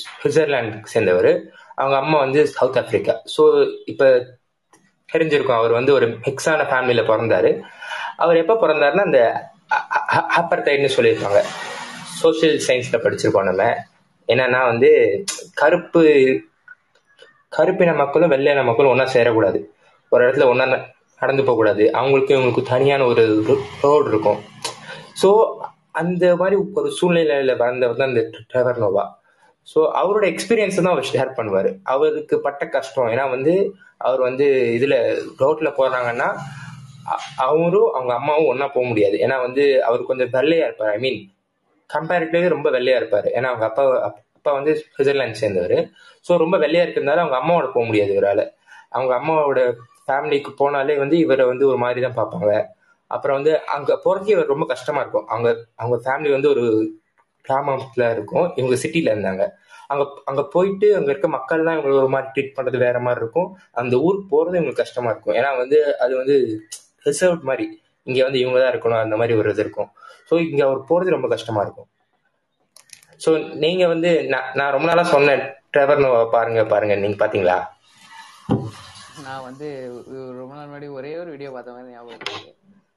[0.00, 1.30] சுவிட்சர்லாந்துக்கு சேர்ந்தவர்.
[1.78, 3.42] அவங்க அம்மா வந்து சவுத் ஆப்பிரிக்கா ஸோ
[3.92, 4.06] இப்போ
[5.08, 7.50] தெரிஞ்சிருக்கும் அவர் வந்து ஒரு மிக்ஸான ஃபேமிலியில் பிறந்தாரு.
[8.18, 9.20] அவர் எப்போ பிறந்தாருன்னா அந்த
[10.40, 11.40] அப்பர்டைன்னு சொல்லியிருப்பாங்க.
[12.20, 13.64] சோஷியல் சயின்ஸில் படிச்சிருக்கோம் நம்ம.
[14.28, 14.90] என்னன்னா வந்து
[15.54, 16.02] கருப்பு
[17.52, 19.58] கருப்பின மக்களும் வெள்ளையின மக்களும் ஒன்றா சேரக்கூடாது.
[20.12, 20.66] ஒரு இடத்துல ஒன்றா
[21.22, 21.84] நடந்து போகக்கூடாது.
[21.92, 23.24] அவங்களுக்கு இவங்களுக்கு தனியான ஒரு
[23.84, 24.40] ரோடு இருக்கும்.
[25.22, 25.28] ஸோ
[25.94, 29.04] அந்த மாதிரி ஒரு சூழ்நிலையில வந்தவர் தான் இந்த ட்ரெவர் நோவா
[29.68, 31.68] ஸோ அவரோட எக்ஸ்பீரியன்ஸ் தான் அவர் ஷேர் பண்ணுவார்.
[31.92, 33.10] அவருக்கு பட்ட கஷ்டம்.
[33.12, 33.52] ஏன்னா வந்து
[34.06, 34.98] அவர் வந்து இதில்
[35.42, 36.28] ரோட்டில் போகிறாங்கன்னா
[37.46, 39.16] அவரும் அவங்க அம்மாவும் ஒன்றா போக முடியாது.
[39.24, 40.92] ஏன்னா வந்து அவர் கொஞ்சம் வெள்ளையாக இருப்பார்.
[40.96, 41.18] ஐ மீன்
[41.90, 43.28] கம்பேரிட்டிவ்லி ரொம்ப வெள்ளையாக இருப்பார்.
[43.36, 45.76] ஏன்னா அவங்க அப்பா அப்பா வந்து சுவிட்சர்லாந்து சேர்ந்தவர்.
[46.26, 48.44] ஸோ ரொம்ப வெள்ளையாக இருக்கிறதுனால அவங்க அம்மாவோட போக முடியாது இவரால்.
[48.96, 49.60] அவங்க அம்மாவோட
[50.06, 52.52] ஃபேமிலிக்கு போனாலே வந்து இவரை வந்து ஒரு மாதிரி தான் பார்ப்பாங்க.
[53.14, 55.26] அப்புறம் வந்து அங்கே போகிறதுக்கு ரொம்ப கஷ்டமா இருக்கும்.
[55.32, 55.48] அவங்க
[55.80, 56.64] அவங்க ஃபேமிலி வந்து ஒரு
[57.48, 58.46] கிராமத்தில் இருக்கும்.
[58.60, 59.44] இவங்க சிட்டியில் இருந்தாங்க.
[59.92, 63.48] அங்கே அங்கே போயிட்டு அங்கே இருக்க மக்கள்லாம் இவங்களுக்கு ஒரு மாதிரி ட்ரீட் பண்ணுறது வேற மாதிரி இருக்கும்.
[63.80, 65.36] அந்த ஊருக்கு போகிறது இவங்களுக்கு கஷ்டமா இருக்கும்.
[65.40, 66.36] ஏன்னா வந்து அது வந்து
[67.08, 67.66] ரிசர்வ் மாதிரி.
[68.08, 69.02] இங்கே வந்து இவங்க தான் இருக்கணும்.
[69.04, 69.90] அந்த மாதிரி ஒரு இது இருக்கும்.
[70.30, 71.88] ஸோ இங்கே அவர் போகிறது ரொம்ப கஷ்டமா இருக்கும்.
[73.24, 73.30] ஸோ
[73.64, 75.44] நீங்கள் வந்து நான் நான் ரொம்ப நாளாக சொன்னேன்.
[75.74, 76.02] ட்ரெவர்
[76.34, 76.96] பாருங்க பாருங்க.
[77.04, 77.58] நீங்கள் பார்த்தீங்களா
[79.26, 79.68] நான் வந்து
[80.40, 82.50] ரொம்ப நாள் முன்னாடி ஒரே ஒரு வீடியோ பார்த்த மாதிரி ஞாபகம் இருக்கு.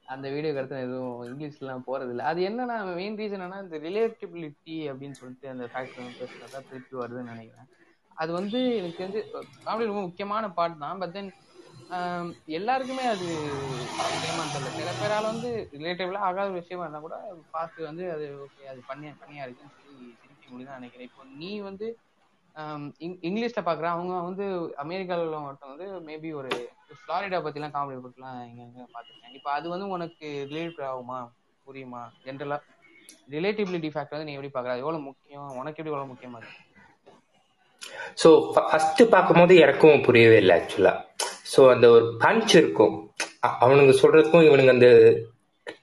[0.07, 5.19] அந்த வீடியோ அடுத்து எதுவும் இங்கிலீஷ்லாம் போறது இல்ல அது என்னன்னா மெயின் ரீசன் என்னன்னா இந்த ரிலேட்டிபிலிட்டி அப்படின்னு
[5.19, 7.69] சொல்லிட்டு அந்த ஃபேக்டர் வந்து பேசுறதா திருப்பி வருதுன்னு நினைக்கிறேன்.
[8.17, 9.21] அது வந்து எனக்கு தெரிஞ்சு
[9.65, 10.99] காமெடி ரொம்ப முக்கியமான பாட்டு தான்.
[10.99, 11.31] பட் தென்
[12.57, 13.27] எல்லாருக்குமே அது
[14.13, 17.17] முக்கியமான தெரியல சில பேரால வந்து ரிலேட்டிவ்லாம் ஆகாத ஒரு விஷயமா இருந்தா கூட
[17.51, 21.09] பார்த்து வந்து அது ஓகே அது பண்ணியா பண்ணியா இருக்குன்னு சொல்லி திருப்பி முடியுதான் நினைக்கிறேன்.
[21.09, 21.87] இப்போ நீ வந்து
[22.99, 24.45] இங்- இங்கிலீஷ்ல பாக்குற அவங்க வந்து
[24.83, 26.51] அமெரிக்கால உள்ளவங்க வந்து மேபி ஒரு
[26.89, 29.35] ஃப்ளாரிடா பத்திலாம் காமெடி போட்டுலாம் இங்க எங்க பாத்துருக்கேன்.
[29.37, 31.19] இப்போ அது வந்து உனக்கு ரிலேட் ஆகுமா?
[31.67, 32.03] புரியுமா?
[32.25, 32.57] ஜென்ரலா
[33.35, 34.75] ரிலேட்டிபிலிட்டி ஃபேக்டர் வந்து நீ எப்படி பாக்குற?
[34.83, 35.49] எவ்வளவு முக்கியம்?
[35.61, 36.63] உனக்கு எப்படி எவ்வளவு முக்கியமா இருக்கு?
[38.21, 40.93] ஸோ ஃபர்ஸ்ட் பார்க்கும்போது எனக்கும் புரியவே இல்லை ஆக்சுவலா
[41.51, 42.95] ஸோ அந்த ஒரு பஞ்ச் இருக்கும்.
[43.63, 44.89] அவனுங்க சொல்றதுக்கும் இவனுங்க அந்த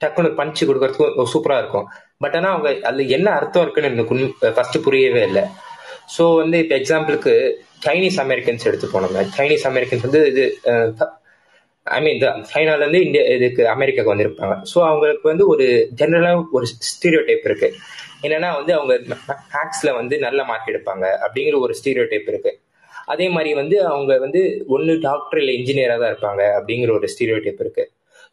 [0.01, 1.87] டக்குனு பஞ்ச் கொடுக்கறதுக்கும் சூப்பரா இருக்கும்.
[2.23, 4.15] பட் ஆனா அவங்க அதுல என்ன அர்த்தம் இருக்குன்னு எனக்கு
[4.57, 5.43] ஃபர்ஸ்ட் புரியவே இல்லை.
[6.09, 7.33] ஸோ வந்து இப்போ எக்ஸாம்பிளுக்கு
[7.85, 10.43] சைனீஸ் அமெரிக்கன்ஸ் எடுத்து போனோங்க சைனீஸ் அமெரிக்கன்ஸ் வந்து இது
[11.85, 14.55] ஐ மீன் சைனால இருந்து இந்தியா இதுக்கு அமெரிக்காவுக்கு வந்திருப்பாங்க.
[14.71, 15.65] ஸோ அவங்களுக்கு வந்து ஒரு
[15.99, 17.67] ஜென்ரலாக ஒரு ஸ்டீரியோ டைப் இருக்கு.
[18.25, 18.93] என்னன்னா வந்து அவங்க
[19.55, 22.53] மேக்ஸ்ல வந்து நல்ல மார்க் எடுப்பாங்க அப்படிங்கிற ஒரு ஸ்டீரியோ டைப் இருக்கு.
[23.13, 24.41] அதே மாதிரி வந்து அவங்க வந்து
[24.75, 27.85] ஒன்று டாக்டர் இல்லை இன்ஜினியராக தான் இருப்பாங்க அப்படிங்கிற ஒரு ஸ்டீரியோ டைப் இருக்கு.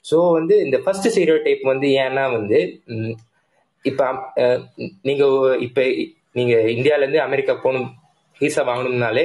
[0.04, 2.60] ஸோ வந்து இந்த ஃபர்ஸ்ட் ஸ்டீரியோ டைப் வந்து ஏன்னா வந்து
[3.84, 4.06] இப்போ
[5.08, 5.24] நீங்கள் நீங்க
[5.66, 5.82] இப்போ
[6.34, 7.88] நீங்க இந்தியால இருந்து அமெரிக்கா போகணும்
[8.40, 9.24] விசா வாங்கணும்னாலே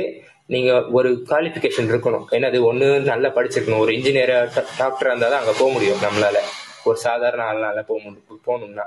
[0.49, 2.25] நீங்க ஒரு குவாலிஃபிகேஷன் இருக்கணும்.
[2.31, 3.79] ஏன்னா அது ஒன்று நல்லா படிச்சிருக்கணும்.
[3.79, 4.37] ஒரு இன்ஜினியரா
[4.79, 6.37] டாக்டரா இருந்தால் தான் அங்கே போக முடியும் நம்மளால.
[6.83, 8.85] ஒரு சாதாரண ஆள்னால போக முடியும் போகணும்னா.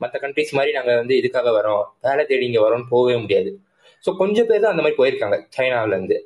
[0.00, 1.84] மற்ற கண்ட்ரிஸ் மாதிரி நாங்கள் வந்து இதுக்காக வரோம்.
[2.00, 3.50] வேலை தேடி இங்கே வரோம்னு போகவே முடியாது.
[4.04, 6.18] ஸோ கொஞ்சம் பேர் தான் அந்த மாதிரி போயிருக்காங்க சைனாவுல இருந்து.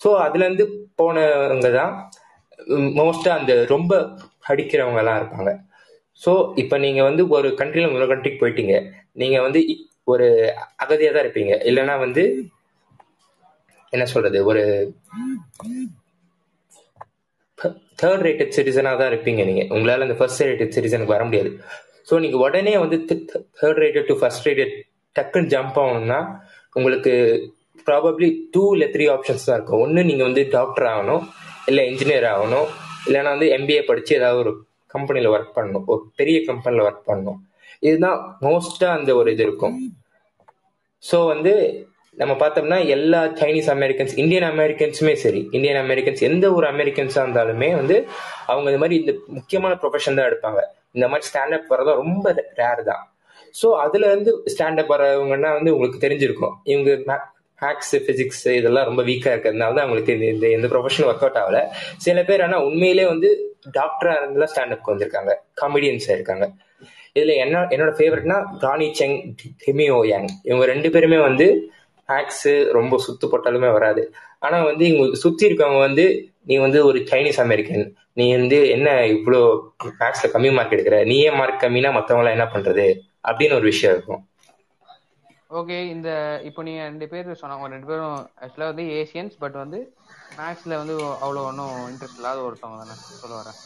[0.00, 0.64] ஸோ அதுல இருந்து
[0.98, 1.92] போனவங்க தான்
[2.98, 3.92] மோஸ்டா அந்த ரொம்ப
[4.48, 5.50] படிக்கிறவங்க எல்லாம் இருப்பாங்க.
[6.22, 8.74] ஸோ இப்போ நீங்க வந்து ஒரு கண்ட்ரில இன்னொரு கண்ட்ரிக்கு போயிட்டீங்க.
[9.12, 9.80] நீங்க வந்து இ-
[10.12, 10.26] ஒரு
[10.82, 11.52] அகதியா தான் இருப்பீங்க.
[11.70, 12.22] இல்லைன்னா வந்து
[13.92, 14.62] என்ன சொல்றது ஒரு
[18.00, 19.62] தேர்ட் ரேட்டட் சிட்டிசனாக தான் இருப்பீங்க நீங்க.
[19.74, 21.50] உங்களால அந்த ஃபர்ஸ்ட் ரேட்டட் சிட்டிசனுக்கு வர முடியாது.
[22.08, 22.96] ஸோ நீங்க உடனே வந்து
[23.60, 24.74] third rated to first rated
[25.16, 26.20] டக்குன்னு ஜம்ப் ஆகணும்னா
[26.78, 27.12] உங்களுக்கு
[27.88, 29.82] ப்ராபப்ளி டூ இல்லை த்ரீ ஆப்ஷன்ஸ் தான் இருக்கும்.
[29.84, 31.24] ஒன்று நீங்கள் வந்து டாக்டர் ஆகணும்
[31.70, 32.68] இல்லை இன்ஜினியர் ஆகணும்
[33.06, 34.52] இல்லைன்னா வந்து எம்பிஏ படித்து ஏதாவது ஒரு
[34.94, 35.86] கம்பெனியில் ஒர்க் பண்ணணும்.
[35.92, 37.40] ஒரு பெரிய கம்பெனியில் ஒர்க் பண்ணணும்.
[37.88, 39.76] இதுதான் மோஸ்ட்டாக அந்த ஒரு இது இருக்கும்.
[41.04, 41.52] ஸோ வந்து
[42.16, 47.96] நம்ம பார்த்தோம்னா எல்லா சைனீஸ் அமெரிக்கன்ஸ் இந்தியன் அமெரிக்கன்ஸுமே சரி இந்தியன் அமெரிக்கன்ஸ் எந்த ஒரு அமெரிக்கன்ஸாக இருந்தாலுமே வந்து
[48.52, 50.60] அவங்க இந்த மாதிரி இந்த முக்கியமான ப்ரொஃபஷன் தான் எடுப்பாங்க.
[50.96, 53.02] இந்த மாதிரி ஸ்டாண்டப் வரதான் ரொம்ப ரேர் தான்.
[53.60, 56.54] ஸோ அதுல இருந்து ஸ்டாண்டப் வரவங்கன்னா வந்து உங்களுக்கு தெரிஞ்சிருக்கும்.
[56.72, 56.90] இவங்க
[57.62, 61.58] மேக்ஸ் பிசிக்ஸ் இதெல்லாம் ரொம்ப வீக்கா இருக்கிறதுனால தான் அவங்களுக்கு இந்த எந்த ப்ரொஃபஷன் ஒர்க் அவுட் ஆகல.
[62.06, 63.28] சில பேர் ஆனால் உண்மையிலே வந்து
[63.78, 65.32] டாக்டரா இருந்தெல்லாம் ஸ்டாண்டப்க்கு வந்திருக்காங்க.
[65.62, 66.46] காமெடியன்ஸா இருக்காங்க.
[67.16, 69.16] இதுல என்ன என்னோட ஃபேவரட்னா ராணி செங்
[69.66, 70.28] ஹிமியோ யாங்.
[70.48, 71.46] இவங்க ரெண்டு பேருமே வந்து
[72.08, 72.46] மேக்ஸ்
[72.78, 74.02] ரொம்ப சுத்து போட்டாலுமே வராது.
[74.38, 76.04] ஆனா வந்து இவங்க சுத்தி இருக்கவங்க வந்து
[76.50, 79.40] நீ வந்து ஒரு சைனீஸ் அமெரிக்கன் நீ வந்து என்ன இவ்வளோ
[80.00, 80.98] மேக்ஸில் கம்மி மார்க் எடுக்கிற?
[81.10, 82.86] நீயே மார்க் கம்மினா மற்றவங்களாம் என்ன பண்றது?
[83.28, 84.22] அப்படின்னு ஒரு விஷயம் இருக்கும்.
[85.60, 86.10] ஓகே இந்த
[86.48, 89.78] இப்போ நீ ரெண்டு பேர் சொன்னாங்க ரெண்டு பேரும் ஆக்சுவலாக வந்து ஏசியன்ஸ் பட் வந்து
[90.38, 92.96] மேக்ஸ்ல வந்து அவ்வளோ ஒன்றும் இன்ட்ரெஸ்ட் இல்லாத ஒருத்தவங்க தானே.
[93.22, 93.58] சொல்ல வரேன்.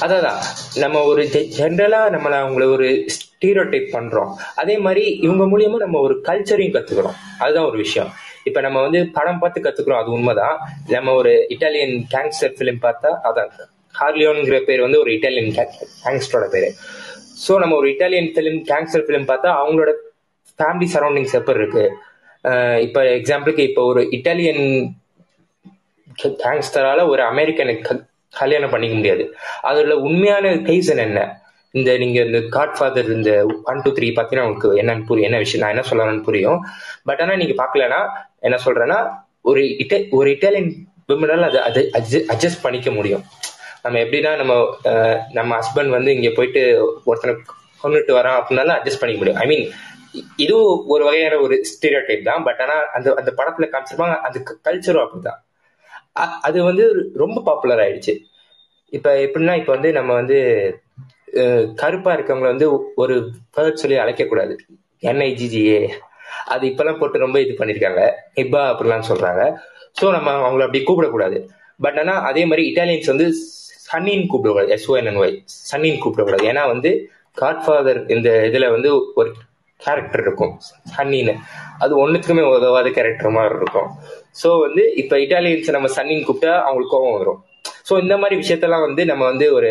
[0.00, 0.32] அதான்
[0.74, 4.34] நம்ம ஒரு ஜென்ரலா நம்மள அவங்கள ஒரு ஸ்டீரியோ டைப் பண்றோம்.
[4.56, 7.14] அதே மாதிரி இவங்க மூலியமா நம்ம ஒரு கல்ச்சரையும் கத்துக்கிறோம்.
[7.38, 8.12] அதுதான் ஒரு விஷயம்.
[8.44, 10.58] இப்ப நம்ம வந்து படம் பார்த்து கத்துக்கிறோம் அது உண்மைதான்.
[10.88, 13.48] நம்ம ஒரு இட்டாலியன் கேங்ஸ்டர் ஃபிலிம் பார்த்தா அதான்
[14.00, 15.66] ஹார்லியோன்ங்கிற பேர் வந்து ஒரு இட்டாலியன்
[16.04, 16.74] கேங்ஸ்டரோட பேரு.
[17.48, 19.92] ஸோ நம்ம ஒரு இட்டாலியன் ஃபிலிம் கேங்ஸ்டர் ஃபிலிம் பார்த்தா அவங்களோட
[20.58, 21.92] ஃபேமிலி சரௌண்டிங்ஸ் எப்படி இருக்கு?
[22.44, 24.90] அஹ் இப்ப எக்ஸாம்பிளுக்கு இப்போ ஒரு இட்டாலியன்
[26.22, 29.24] கேங்ஸ்டரால ஒரு அமெரிக்கனை கல்யாணம் பண்ணிக்க முடியாது.
[29.70, 31.20] அதுல உண்மையான ரீசன் என்ன
[31.74, 33.30] இந்த நீங்க இந்த காட் ஃபாதர் இந்த
[33.70, 35.62] ஒன் டூ த்ரீ பார்த்தீங்கன்னா உங்களுக்கு என்னன்னு புரியும் என்ன விஷயம்?
[35.64, 36.60] நான் என்ன சொல்லணும்னு புரியும்.
[37.08, 38.00] பட் ஆனால் நீங்க பார்க்கலன்னா
[38.46, 38.98] என்ன சொல்றேன்னா
[39.50, 40.70] ஒரு இட்ட ஒரு இட்டாலியன்
[41.10, 43.24] விமனால் அதை அது அட்ஜஸ்ட் பண்ணிக்க முடியும்.
[43.84, 44.54] நம்ம எப்படின்னா நம்ம
[45.38, 46.62] நம்ம ஹஸ்பண்ட் வந்து இங்க போயிட்டு
[47.10, 47.34] ஒருத்தனை
[47.82, 49.40] கொண்டுட்டு வரான் அப்படின்னாலும் அட்ஜஸ்ட் பண்ணிக்க முடியும்.
[49.42, 49.64] ஐ மீன்
[50.44, 52.44] இதுவும் ஒரு வகையான ஒரு ஸ்டீரியோ டைப் தான்.
[52.48, 54.38] பட் ஆனா அந்த அந்த படத்துல காமிச்சிருப்பாங்க அந்த
[54.68, 55.40] கல்ச்சரும் அப்படிதான்.
[56.16, 56.84] அது வந்து
[57.22, 58.14] ரொம்ப பாப்புலர் ஆயிடுச்சு.
[58.92, 60.38] இப்ப எப்படின்னா இப்ப வந்து நம்ம வந்து
[61.80, 62.66] கருப்பா இருக்கவங்களை வந்து
[63.02, 63.14] ஒரு
[63.56, 64.54] வேர்ட் சொல்லி அழைக்க கூடாது
[65.02, 65.80] என்ஐஜிஜிஏ
[66.54, 68.02] அது இப்பெல்லாம் போட்டு ரொம்ப இது பண்ணிருக்காங்க.
[68.38, 69.42] ஹிப்பா அப்படிலாம் சொல்றாங்க.
[70.00, 71.38] ஸோ நம்ம அவங்கள அப்படி கூப்பிடக்கூடாது.
[71.80, 73.26] பட் ஆனா அதே மாதிரி இட்டாலியன்ஸ் வந்து
[73.90, 74.70] சன்னின்னு கூப்பிடக்கூடாது.
[74.76, 75.36] எஸ்ஓஎன்என்ஒய்
[75.70, 76.44] சன்னின்னு கூப்பிடக்கூடாது.
[76.52, 76.90] ஏன்னா வந்து
[77.36, 78.90] காட்ஃபாதர் இந்த இதுல வந்து
[79.20, 79.30] ஒரு
[79.80, 80.52] கேரக்டர் இருக்கும்.
[80.94, 81.34] சன்னின்னு.
[81.84, 83.90] அது ஒன்றுத்துக்குமே உதவாத கேரக்டர் மாதிரி இருக்கும்.
[84.40, 87.40] ஸோ வந்து இப்போ இட்டாலியன்ஸ் நம்ம சன்னின்னு கூப்பிட்டா அவங்களுக்கு கோவம் வரும்.
[87.88, 89.70] ஸோ இந்த மாதிரி விஷயத்தெல்லாம் வந்து நம்ம வந்து ஒரு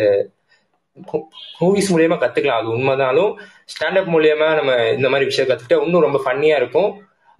[1.60, 2.62] மூவிஸ் மூலியமா கத்துக்கலாம்.
[2.62, 3.32] அது உண்மைதாலும்
[3.72, 6.90] ஸ்டாண்டப் மூலியமா நம்ம இந்த மாதிரி விஷயம் கத்துக்கிட்டா இன்னும் ரொம்ப ஃபன்னியா இருக்கும்.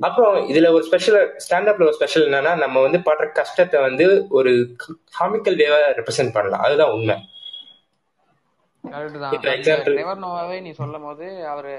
[0.00, 4.04] அப்புறம் இதுல ஒரு ஸ்பெஷல் ஸ்டாண்டப்ல ஒரு ஸ்பெஷல் என்னன்னா நம்ம வந்து படுற கஷ்டத்தை வந்து
[4.38, 4.52] ஒரு
[5.16, 6.62] காமிக்கல் வேவா ரெப்ரசென்ட் பண்ணலாம்.
[6.66, 7.16] அதுதான் உண்மை.
[8.85, 11.72] கரெக்ட் தான் நீ சொல்லும் போது அவர்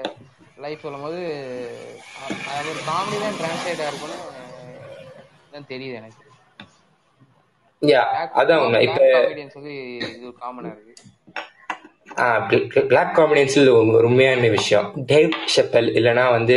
[0.60, 1.20] லைஃப் சொல்லும் போது
[2.22, 4.18] அ- அவர் காமெடி தான் டிரான்ஸ்லேட் ஆயிருக்கும்னு
[5.50, 6.24] தான் தெரியுது எனக்கு.
[7.82, 8.02] யா
[8.34, 8.82] அதான் உண்மை.
[8.82, 10.94] இப்ப காமெடியன்ஸ் வந்து இது ஒரு காமனா இருக்கு.
[12.88, 14.92] பிளாக் ஒரு உண்மையான விஷயம்.
[15.06, 16.56] டேவ் ஷெப்பல் இல்லைன்னா வந்து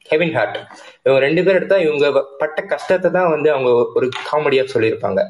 [0.00, 0.58] கெவின் ஹார்ட்
[1.02, 2.06] இவங்க ரெண்டு பேர் எடுத்தா இவங்க
[2.38, 5.20] பட்ட கஷ்டத்தை தான் வந்து அவங்க ஒரு காமெடியா சொல்லியிருப்பாங்க.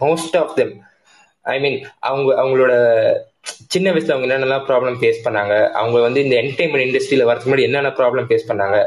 [0.00, 0.74] Most of them
[1.46, 2.72] I mean அவங்க அவங்களோட
[3.72, 7.92] சின்ன வயசுல அவங்க என்னென்னலாம் ப்ராப்ளம் ஃபேஸ் பண்ணாங்க அவங்க வந்து இந்த என்டர்டைன்மெண்ட் இண்டஸ்ட்ரியில வரதுக்கு முன்னாடி என்னென்ன
[8.00, 8.78] ப்ராப்ளம் ஃபேஸ் பண்ணாங்க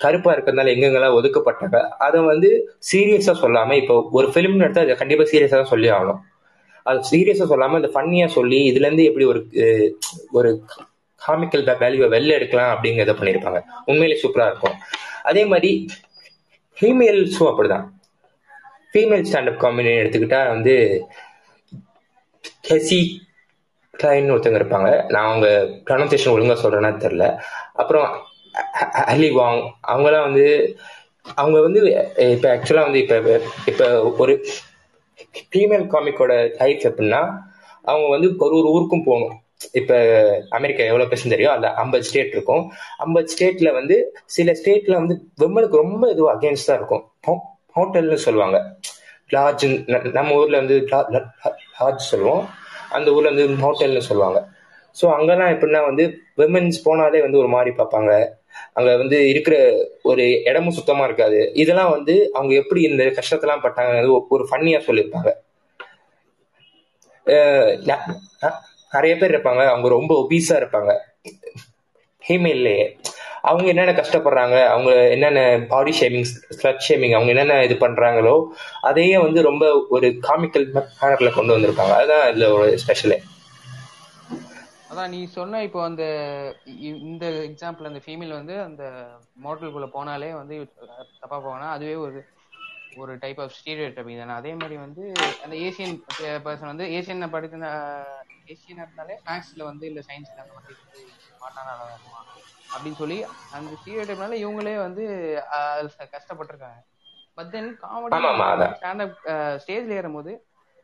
[0.00, 2.50] கருப்பா இருக்கிறதுனால எங்கெங்கெல்லாம் ஒதுக்கப்பட்டாங்க அதை வந்து
[2.90, 6.20] சீரியஸா சொல்லாம இப்போ ஒரு ஃபிலிம்னு எடுத்தா அதை கண்டிப்பா சீரியஸா தான் சொல்லி ஆகணும்.
[6.86, 9.40] அது சீரியஸா சொல்லாம இந்த ஃபன்னியா சொல்லி இதுல இருந்து எப்படி ஒரு
[10.38, 10.50] ஒரு
[11.20, 13.60] காமிக்கல் வேல்யூவை வெளில எடுக்கலாம் அப்படிங்கிறத பண்ணியிருப்பாங்க.
[13.90, 14.76] உண்மையிலே சூப்பரா இருக்கும்.
[15.30, 15.70] அதே மாதிரி
[16.76, 17.86] ஃபீமேல் ஷோ அப்படிதான்.
[18.92, 20.74] ஃபீமேல் ஸ்டாண்டப் காமெடி எடுத்துக்கிட்டா வந்து
[22.68, 23.00] ஹெசி
[23.98, 24.90] கிளைன் ஒருத்தவங்க இருப்பாங்க.
[25.08, 25.48] நான் அவங்க
[25.86, 27.24] ப்ரொனன்சியேஷன் ஒழுங்கா சொல்றேன்னா தெரில
[27.74, 28.08] அப்புறம்
[29.06, 30.44] அலி வாங் அவங்கலாம் வந்து
[31.36, 31.80] அவங்க வந்து
[32.34, 33.16] இப்போ ஆக்சுவலாக வந்து இப்போ
[33.66, 33.86] இப்போ
[34.18, 34.34] ஒரு
[35.50, 37.20] ஃபீமேல் காமிக்கோட லைஃப் எப்படின்னா
[37.84, 39.34] அவங்க வந்து ஒரு ஒரு ஊருக்கும் போகணும்
[39.72, 39.96] இப்போ
[40.50, 42.62] அமெரிக்கா எவ்வளோ பேசுன்னு தெரியும் அந்த ஐம்பது ஸ்டேட் இருக்கும்
[42.98, 47.04] ஐம்பது ஸ்டேட்ல வந்து சில ஸ்டேட்ல வந்து விமனுக்கு ரொம்ப இதுவாக அகேன்ஸ்டா இருக்கும்
[47.76, 48.58] ஹோட்டல்னு சொல்லுவாங்க
[49.30, 49.66] லாட்ஜ்
[50.18, 52.44] நம்ம ஊர்ல வந்து லாட்ஜ் சொல்லுவோம்
[52.90, 54.48] அந்த ஊர்ல வந்து ஹோட்டல்னு சொல்லுவாங்க.
[55.00, 56.04] ஸோ அங்கெல்லாம் எப்படின்னா வந்து
[56.36, 58.28] விமன்ஸ் போனாலே வந்து ஒரு மாதிரி பார்ப்பாங்க.
[58.72, 59.56] அங்க வந்து இருக்கிற
[60.02, 61.50] ஒரு இடமும் சுத்தமா இருக்காது.
[61.54, 65.30] இதெல்லாம் வந்து அவங்க எப்படி இந்த கஷ்டத்தெல்லாம் பட்டாங்க ஒரு ஃபன்னியா சொல்லியிருப்பாங்க.
[67.26, 68.52] அஹ்
[68.92, 69.66] நிறைய பேர் இருப்பாங்க.
[69.66, 70.92] அவங்க ரொம்ப ஒபீஸா இருப்பாங்க.
[72.22, 72.84] ஃபீமேல்லையே
[73.44, 78.36] அவங்க என்னென்ன கஷ்டப்படுறாங்க அவங்க என்னென்ன பாடி ஷேமிங் ஸ்லட் ஷேமிங் அவங்க என்னென்ன இது பண்றாங்களோ
[78.88, 83.18] அதையே வந்து ரொம்ப ஒரு காமிக்கல் மேனர்ல கொண்டு வந்திருப்பாங்க அதுதான் இதுல ஒரு ஸ்பெஷலே
[84.90, 86.04] அதான் நீ சொன்ன இப்போ அந்த
[87.02, 88.84] இந்த எக்ஸாம்பிள் அந்த ஃபீமேல் வந்து அந்த
[89.44, 90.56] மோட்டலுக்குள்ள போனாலே வந்து
[91.20, 92.20] தப்பா போனா அதுவே ஒரு
[92.98, 94.36] ஒரு டைப் ஆஃப் ஸ்டீரியோ டைப்பிங் தானே?
[94.38, 95.02] அதே மாதிரி வந்து
[95.44, 95.94] அந்த ஏசியன்
[96.44, 97.68] பர்சன் வந்து ஏசியன் படித்த
[98.52, 102.22] ஏசியனா இருந்தாலே மேக்ஸ்ல வந்து இல்ல சயின்ஸ்ல அந்த மாதிரி வந்து இருக்குமா?
[102.72, 103.16] அப்படின்னு சொல்லி
[103.56, 105.04] அந்த ஸ்டீரியோ டைப்னால இவங்களே வந்து
[106.14, 106.78] கஷ்டப்பட்டிருக்காங்க.
[107.38, 108.14] But then comedy.
[108.74, 109.14] Stand up
[109.62, 110.32] ஸ்டேஜ்ல ஏறும்போது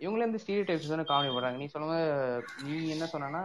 [0.00, 1.96] இவங்களே இந்த ஸ்டீரியோ டைப்ஸ் தானே காமெடி பண்றாங்க நீ சொல்லுங்க
[2.64, 3.42] நீ என்ன சொன்னனா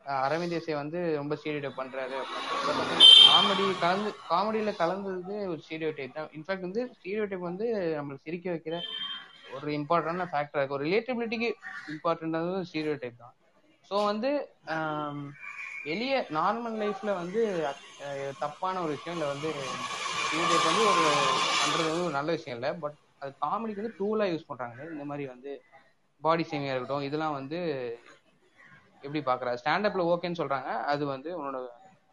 [0.00, 2.18] அஹ் அரவிந்த் தேசாய் வந்து ரொம்ப ஸ்டீரியோ டைப் பண்றாரு
[3.24, 7.66] காமெடி கலந்து காமெடியில கலந்தது ஒரு ஸ்டீரியோ டைப் தான் இன்ஃபேக்ட் வந்து ஸ்டீரியோ டைப் வந்து
[7.96, 8.76] நம்மளுக்கு சிரிக்க வைக்கிற
[9.50, 10.76] ஒரு இம்பார்ட்டன்டான ஃபேக்டர் இருக்கு.
[10.76, 11.48] ஒரு ரிலேட்டபிலிட்டிக்கு
[11.88, 13.34] இம்பார்ட்டன்டானது ஸ்டீரியோ டைப் தான்.
[13.90, 14.30] ஸோ வந்து
[15.88, 17.40] வெளிய நார்மல் லைஃப்ல வந்து
[18.42, 19.16] தப்பான ஒரு விஷயம்.
[19.16, 19.50] இல்லை வந்து
[20.32, 21.04] இவங்களுக்கு வந்து ஒரு
[21.60, 22.70] பண்றது வந்து ஒரு நல்ல விஷயம் இல்லை.
[22.82, 25.52] பட் அது காமெடிக்கு வந்து டூலா யூஸ் பண்றாங்க இந்த மாதிரி வந்து
[26.22, 27.58] பாடி சேமியா இருக்கட்டும் இதெல்லாம் வந்து
[29.02, 29.48] எப்படி பாக்குற?
[29.60, 30.70] ஸ்டாண்டப்ல ஓகேன்னு சொல்றாங்க.
[30.92, 31.58] அது வந்து உன்னோட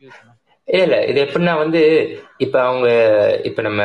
[0.03, 0.19] யூஸ்
[0.67, 0.97] இல்ல இல்ல.
[1.09, 1.81] இது எப்படின்னா வந்து
[2.43, 2.87] இப்ப அவங்க
[3.49, 3.81] இப்ப நம்ம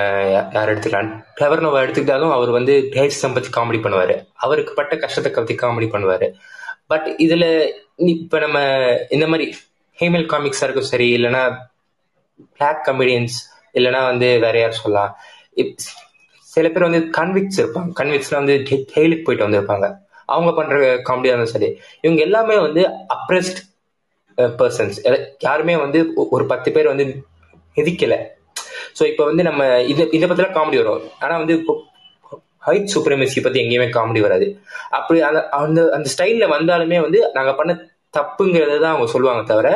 [0.54, 1.08] யார் எடுத்துக்கலாம்?
[1.38, 4.14] கிளவர் நோவா எடுத்துக்கிட்டாலும் அவர் வந்து தேசம் பத்தி காமெடி பண்ணுவாரு.
[4.44, 6.28] அவருக்கு பட்ட கஷ்டத்தை பத்தி காமெடி பண்ணுவாரு.
[6.92, 7.44] பட் இதுல
[8.14, 8.58] இப்ப நம்ம
[9.16, 9.46] இந்த மாதிரி
[10.00, 11.08] ஃபீமேல் காமிக்ஸா இருக்கும் சரி.
[11.16, 11.42] இல்லைன்னா
[12.56, 13.36] பிளாக் கமெடியன்ஸ்
[13.74, 15.12] இல்லைன்னா வந்து வேற யார் சொல்லலாம்
[16.48, 17.90] சில பேர் வந்து கன்விக்ஸ் இருப்பாங்க.
[17.98, 19.86] கன்விக்ஸ்ல வந்து ஜெயிலுக்கு போயிட்டு வந்திருப்பாங்க.
[20.28, 20.76] அவங்க பண்ற
[21.08, 21.68] காமெடியா இருந்தாலும் சரி.
[22.04, 22.82] இவங்க எல்லாமே வந்து
[23.16, 23.60] அப்ரெஸ்ட்
[24.56, 24.98] பர்சன்ஸ்
[25.46, 25.98] யாருமே வந்து
[26.34, 27.06] ஒரு பத்து பேர் வந்து
[27.76, 28.14] மிதிக்கல.
[28.98, 31.04] ஸோ இப்போ வந்து நம்ம இதை இதை பற்றிலாம் காமெடி வரும்.
[31.20, 31.54] ஆனா வந்து
[32.66, 34.46] ஹைட் சுப்ரமசி பத்தி எங்கேயுமே காமெடி வராது.
[34.98, 37.72] அப்படி அந்த அந்த அந்த ஸ்டைல்ல வந்தாலுமே வந்து நாங்க பண்ண
[38.14, 39.68] தப்புங்கிறது தான் அவங்க சொல்லுவாங்க தவிர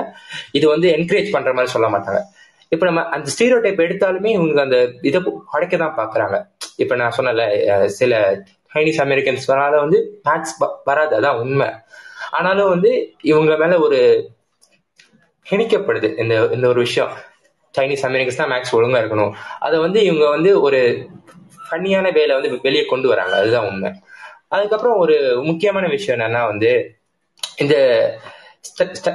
[0.52, 2.20] இது வந்து என்கரேஜ் பண்ற மாதிரி சொல்ல மாட்டாங்க.
[2.72, 5.18] இப்ப நம்ம அந்த ஸ்டீரோ டைப் எடுத்தாலுமே இவங்க அந்த இதை
[5.54, 6.36] உடைக்க தான் பாக்குறாங்க.
[6.76, 7.42] இப்ப நான் சொன்னல
[7.98, 8.12] சில
[8.72, 10.54] சைனீஸ் அமெரிக்கன்ஸ் வராத வந்து மேக்ஸ்
[10.84, 11.68] வராது அதான் உண்மை.
[12.30, 12.90] ஆனாலும் வந்து
[13.22, 13.98] இவங்க மேல ஒரு
[15.46, 17.12] இணைக்கப்படுது இந்த இந்த ஒரு விஷயம்.
[17.74, 19.32] சைனீஸ் அமெரிக்கன்ஸ் தான் மேக்ஸ் ஒழுங்கா இருக்கணும்.
[19.58, 20.80] அதை வந்து இவங்க வந்து ஒரு
[21.66, 23.34] ஃபன்னியான வேலை வந்து வெளியே கொண்டு வராங்க.
[23.40, 23.90] அதுதான் உண்மை.
[24.48, 26.70] அதுக்கப்புறம் ஒரு முக்கியமான விஷயம் என்னன்னா வந்து
[27.58, 27.74] இந்த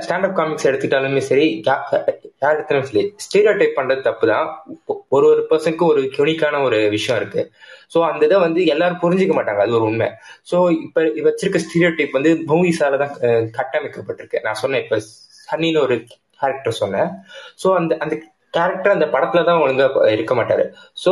[0.01, 1.83] ஸ்டாண்டப் காமிக்ஸ் எடுத்துக்கிட்டாலுமே சரி யா-
[2.43, 4.47] யார் எடுத்தாலும் சரி ஸ்டீரியோ டைப் பண்றது தப்பு தான்
[5.09, 7.41] ஒரு ஒரு பர்சனுக்கும் ஒரு யூனிக்கான ஒரு விஷயம் இருக்கு.
[7.93, 9.61] ஸோ அந்த இதை வந்து எல்லாரும் புரிஞ்சிக்க மாட்டாங்க.
[9.61, 10.09] அது ஒரு உண்மை.
[10.51, 13.13] ஸோ இப்போ வச்சிருக்க ஸ்டீரியோ டைப் வந்து மூவிஸால தான்
[13.57, 14.39] கட்டமைக்கப்பட்டிருக்கு.
[14.43, 14.97] நான் சொன்னேன் இப்போ
[15.47, 15.97] சன்னின்னு ஒரு
[16.39, 17.09] கேரக்டர் சொன்னேன்.
[17.63, 18.15] ஸோ அந்த அந்த
[18.53, 20.63] கேரக்டர் அந்த படத்துல தான் ஒழுங்கா இருக்க மாட்டாரு.
[21.03, 21.11] ஸோ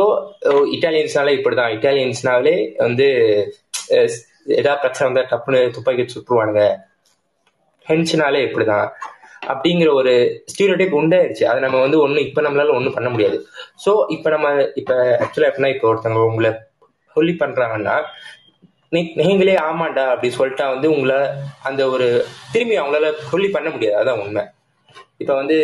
[0.74, 1.74] இட்டாலியன்ஸ்னாலே இப்படிதான்.
[1.76, 3.08] இட்டாலியன்ஸ்னாலே வந்து
[4.58, 6.20] ஏதாவது பிரச்சனை வந்தா டப்புன்னு துப்பாக்கி வச்சு
[7.88, 8.88] சுட்டுருவானுங்க ஹென்ச்னாலே இப்படிதான்.
[9.46, 11.44] அப்படிங்கிற ஒரு ஸ்டீரியோடைப் உண்டாயிருச்சு.
[11.44, 13.46] அதை நம்ம வந்து ஒன்றும் இப்போ நம்மளால ஒன்றும் பண்ண முடியாது.
[13.86, 16.54] ஸோ இப்போ நம்ம இப்போ ஆக்சுவலாக எப்படின்னா இப்போ ஒருத்தவங்க உங்களை
[17.12, 18.04] சொல்லி பண்றாங்கன்னா
[18.92, 21.28] நீ- நீங்களே ஆமாண்டா அப்படி சொல்லிட்டா வந்து உங்களை
[21.62, 24.04] அந்த ஒரு திரும்பி அவங்களால சொல்லி பண்ண முடியாது.
[24.04, 24.44] அதான் உண்மை.
[25.18, 25.56] இப்போ வந்து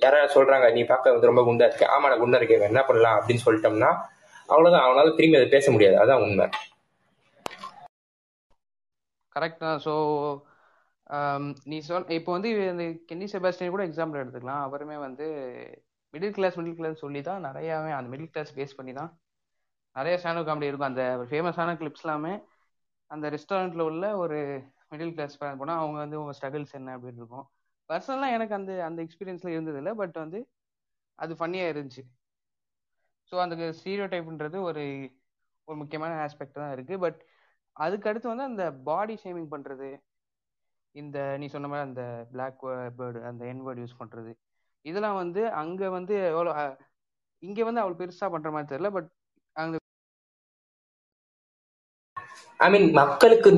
[0.00, 1.86] யாராவது சொல்றாங்க நீ பார்க்க வந்து ரொம்ப குண்டா இருக்கு.
[1.86, 3.20] ஆமா நான் குண்டா இருக்கேன் என்ன பண்ணலாம்?
[3.20, 3.96] அப்படின்னு சொல்லிட்டோம்னா
[4.46, 4.86] அவ்வளவுதான்.
[4.88, 6.06] அவனால திரும்பி அதை பேச முடியாது.
[6.06, 6.48] அதான் உண்மை.
[9.36, 9.80] கரெக்ட் தான்.
[9.84, 9.92] ஸோ
[11.70, 14.64] நீ சொல் இப்போ வந்து இந்த கென்னி செபாஸ்டியன் கூட எக்ஸாம்பிள் எடுத்துக்கலாம்.
[14.66, 15.26] அவருமே வந்து
[16.14, 19.10] மிடில் கிளாஸ் மிடில் கிளாஸ் சொல்லி தான் நிறையாவே அந்த மிடில் கிளாஸ் பேஸ் பண்ணி தான்
[19.96, 20.90] நிறைய ஸ்டாண்டப் காமெடி இருக்கும்.
[20.92, 22.34] அந்த ஃபேமஸான கிளிப்ஸ் எல்லாமே
[23.10, 24.38] அந்த ரெஸ்டாரண்ட்ல உள்ள ஒரு
[24.92, 27.46] மிடில் கிளாஸ் போனால் அவங்க வந்து உங்க ஸ்ட்ரகிள்ஸ் என்ன அப்படின்னு இருக்கும்.
[27.90, 30.40] பர்சனலாக எனக்கு அந்த அந்த எக்ஸ்பீரியன்ஸ்ல இருந்ததில்லை பட் வந்து
[31.18, 32.04] அது ஃபன்னியாக இருந்துச்சு.
[33.32, 34.84] ஸோ அந்த ஸ்டீரியோ டைப்ன்றது ஒரு
[35.68, 36.94] ஒரு முக்கியமான ஆஸ்பெக்ட் தான் இருக்கு.
[37.04, 37.18] பட்
[37.76, 39.90] அதுக்கு அடுத்து வந்து அந்த பாடி ஷேமிங் பண்றது
[40.94, 42.62] இந்த நீ சொன்ன மாதிரி அந்த பிளாக்
[42.98, 44.32] பேர்டு அந்த என் வேர்டு யூஸ் பண்றது.
[44.84, 46.66] இதெல்லாம் வந்து அங்க வந்து எவ்வளோ இங்கே
[47.42, 49.08] இங்க வந்து அவ்வளோ பெருசா பண்ற மாதிரி தெரியல பட்
[49.56, 49.76] அங்க
[52.60, 53.50] ஐ மீன் மக்களுக்கு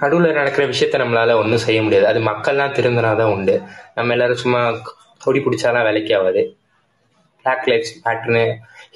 [0.00, 2.06] நடுவில் நடக்கிற விஷயத்த நம்மளால ஒன்றும் செய்ய முடியாது.
[2.10, 3.54] அது மக்கள்லாம் திருந்தினாதான் உண்டு.
[3.96, 4.60] நம்ம எல்லாரும் சும்மா
[5.20, 6.42] கொடி பிடிச்சாலாம் வேலைக்கு ஆகாது
[7.44, 8.44] பிளாக் லைஃப்ஸ் பேட்டர்னு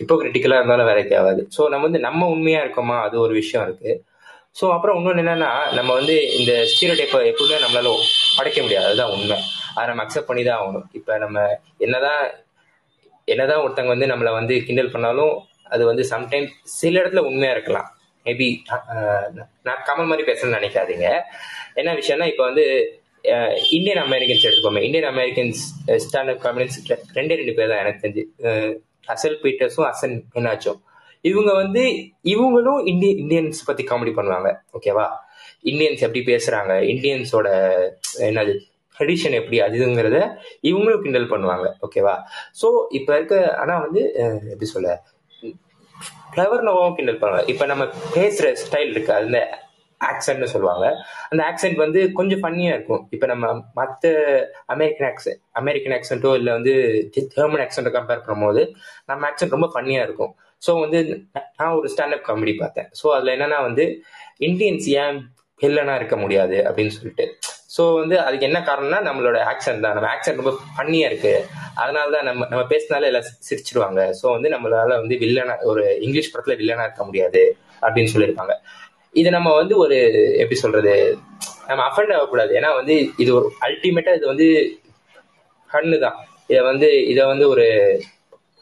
[0.01, 2.97] ஹிப்போக்ரிட்டிக்கலாக இருந்தாலும் வேலைக்கு ஆகாது ஸோ நம்ம வந்து நம்ம உண்மையாக இருக்கோமா?
[3.07, 3.93] அது ஒரு விஷயம் இருக்கு.
[4.59, 7.91] ஸோ அப்புறம் இன்னொன்று என்னன்னா நம்ம வந்து இந்த ஸ்டீரியோ டைப்பை எப்பவுமே நம்மளால
[8.39, 8.87] படைக்க முடியாது.
[8.89, 9.37] அதுதான் உண்மை.
[9.77, 10.87] அதை நம்ம அக்செப்ட் பண்ணி தான் ஆகணும்.
[10.99, 11.45] இப்போ நம்ம
[11.87, 12.23] என்னதான்
[13.33, 15.35] என்னதான் ஒருத்தங்க வந்து நம்மளை வந்து கிண்டல் பண்ணாலும்
[15.75, 16.47] அது வந்து சம்டைம்
[16.79, 17.89] சில இடத்துல உண்மையா இருக்கலாம்.
[18.27, 18.49] மேபி
[19.67, 21.07] நான் கமல் மாதிரி பேசணும்னு நினைக்காதீங்க.
[21.81, 22.65] என்ன விஷயம்னா இப்போ வந்து
[23.77, 24.83] இந்தியன் அமெரிக்கன்ஸ் எடுத்துக்கோமே.
[24.89, 25.61] இந்தியன் அமெரிக்கன்ஸ்
[26.05, 26.79] ஸ்டாண்டர்ட் காமெடியன்ஸ்
[27.19, 28.25] ரெண்டே ரெண்டு பேர் தான் எனக்கு தெரிஞ்சு.
[29.15, 30.81] அசல் பீட்டர்ஸும் அசன் என்னாச்சும்
[31.25, 31.83] இவங்க வந்து
[32.33, 35.07] இவங்களும் இந்திய இந்தியன்ஸ் பத்தி காமெடி பண்ணுவாங்க ஓகேவா
[35.71, 37.49] இந்தியன்ஸ் எப்படி பேசுறாங்க இந்தியன்ஸோட
[38.29, 38.55] என்னது
[38.97, 40.19] ட்ரெடிஷன் எப்படி அதுங்கிறத
[40.71, 42.15] இவங்களும் கிண்டல் பண்ணுவாங்க ஓகேவா
[42.61, 42.69] ஸோ
[42.99, 44.03] இப்போ இருக்க ஆனா வந்து
[44.53, 44.99] எப்படி சொல்ல
[46.33, 47.47] ஃப்ளவர் நோவாவும் கிண்டல் பண்ணுவாங்க.
[47.53, 47.85] இப்போ நம்ம
[48.17, 49.39] பேசுற ஸ்டைல் இருக்கு அந்த
[50.01, 50.85] ஆக்சென்ட்னு சொல்லுவாங்க.
[51.31, 53.03] அந்த ஆக்சென்ட் வந்து கொஞ்சம் ஃபன்னியா இருக்கும்.
[53.15, 53.47] இப்போ நம்ம
[53.79, 54.13] மற்ற
[54.75, 56.75] அமெரிக்கன் ஆக்சென்ட் அமெரிக்கன் ஆக்சென்ட்டோ இல்லை வந்து
[57.17, 58.63] ஜெர்மன் ஆக்சென்ட்டோ கம்பேர் பண்ணும்போது
[59.11, 60.33] நம்ம ஆக்சென்ட் ரொம்ப ஃபன்னியா இருக்கும்.
[60.63, 60.99] ஸோ வந்து
[61.61, 62.89] நான் ஒரு ஸ்டாண்டப் காமெடி பார்த்தேன்.
[63.01, 63.85] ஸோ அதில் என்னன்னா வந்து
[64.49, 65.19] இந்தியன்ஸ் ஏன்
[65.61, 67.25] வில்லனா இருக்க முடியாது அப்படின்னு சொல்லிட்டு.
[67.75, 69.95] ஸோ வந்து அதுக்கு என்ன காரணம்னா நம்மளோட ஆக்சன் தான்.
[69.97, 71.35] நம்ம ஆக்சன் ரொம்ப பண்ணியா இருக்கு.
[71.83, 74.01] அதனால தான் நம்ம நம்ம பேசினாலே எல்லாம் சிரிச்சிருவாங்க.
[74.21, 77.43] ஸோ வந்து நம்மளால வந்து வில்லனா ஒரு இங்கிலீஷ் படத்துல வில்லனா இருக்க முடியாது
[77.83, 78.55] அப்படின்னு சொல்லியிருப்பாங்க.
[79.21, 79.99] இது நம்ம வந்து ஒரு
[80.43, 80.95] எப்படி சொல்றது
[81.69, 82.53] நம்ம அஃபண்ட் ஆகக்கூடாது.
[82.59, 84.49] ஏன்னா வந்து இது ஒரு அல்டிமேட்டா இது வந்து
[85.71, 86.19] கண்ணு தான்
[86.53, 87.67] இதை வந்து இதை வந்து ஒரு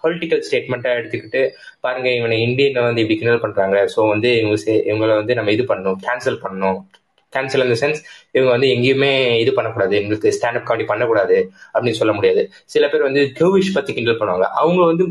[0.03, 3.89] பொலிட்டிக்கல் ஸ்டேட்மெண்ட்டா எடுத்துக்கிட்டு பாருங்க இவனை இந்தியனை வந்து இப்படி கிண்டல் பண்றாங்க.
[3.97, 6.81] ஸோ வந்து இவங்க சே- இவங்களை வந்து நம்ம இது பண்ணணும் கேன்சல் பண்ணணும்.
[7.37, 7.97] கேன்சல் இந்த சென்ஸ்
[8.31, 9.97] இவங்க வந்து எங்கேயுமே இது பண்ணக்கூடாது.
[9.97, 12.51] எங்களுக்கு ஸ்டாண்டப் காமெடி பண்ணக்கூடாது அப்படின்னு சொல்ல முடியாது.
[12.65, 14.43] சில பேர் வந்து ஜோவிஷ் பத்தி கிண்டல் பண்ணுவாங்க.
[14.43, 15.07] அவங்க வந்து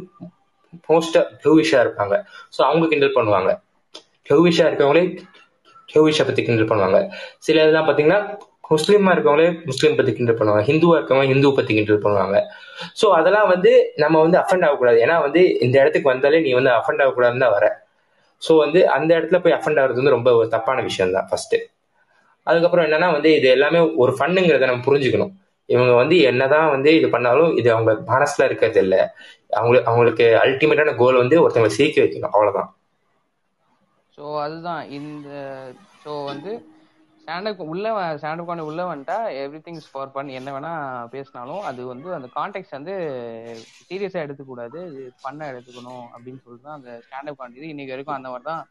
[0.90, 2.24] மோஸ்டா ஜோவிஷா இருப்பாங்க.
[2.58, 3.62] ஸோ அவங்க கிண்டல் பண்ணுவாங்க.
[4.30, 5.18] ஜோவிஷா இருக்கவங்களே
[5.94, 7.08] ஜோவிஷை பத்தி கிண்டல் பண்ணுவாங்க.
[7.38, 8.38] சில இதெல்லாம் பாத்தீங்கன்னா
[8.74, 10.64] முஸ்லீமா இருக்கவங்களே முஸ்லீம் பத்தி கிண்டல் பண்ணுவாங்க.
[10.70, 12.38] ஹிந்துவா இருக்கவங்க ஹிந்து பத்தி கிண்டல் பண்ணுவாங்க.
[13.02, 13.72] ஸோ அதெல்லாம் வந்து
[14.04, 15.00] நம்ம வந்து அஃபண்ட் ஆகக்கூடாது.
[15.06, 17.68] ஏன்னா வந்து இந்த இடத்துக்கு வந்தாலே நீ வந்து அஃபண்ட் ஆகக்கூடாதுன்னு தான் வர.
[18.42, 21.58] ஸோ வந்து அந்த இடத்துல போய் அஃபண்ட் ஆகுறது வந்து ரொம்ப ஒரு தப்பான விஷயம் தான் ஃபர்ஸ்ட்
[22.48, 25.34] அதுக்கப்புறம் என்னன்னா வந்து இது எல்லாமே ஒரு ஃபன்னுங்கிறத நம்ம புரிஞ்சுக்கணும்.
[25.70, 29.00] இவங்க வந்து என்னதான் வந்து இது பண்ணாலும் இது அவங்க மனசுல இருக்கிறது இல்லை.
[29.58, 32.34] அவங்களுக்கு அவங்களுக்கு அல்டிமேட்டான கோல் வந்து ஒருத்தவங்களை சீக்கி வைக்கணும்.
[32.36, 32.70] அவ்வளவுதான்.
[34.18, 34.84] ஸோ அதுதான்.
[35.00, 35.30] இந்த
[36.04, 36.52] ஸோ வந்து
[37.28, 37.88] ஸ்டாண்டப் உள்ள
[38.20, 40.70] ஸ்டாண்டப் காமெடி உள்ள வந்துட்டா எவ்ரி திங்ஸ் ஃபார் ஃபன் என்ன வேணா
[41.14, 42.94] பேசினாலும் அது வந்து அந்த கான்டெக்ட் வந்து
[43.88, 44.78] சீரியஸா எடுத்துக்கூடாது.
[44.92, 48.64] இது ஃபன்னா எடுத்துக்கணும் அப்படின்னு சொல்லிட்டு அந்த ஸ்டாண்டப் காமெடி இன்னைக்கு வரைக்கும் அந்த மாதிரி தான்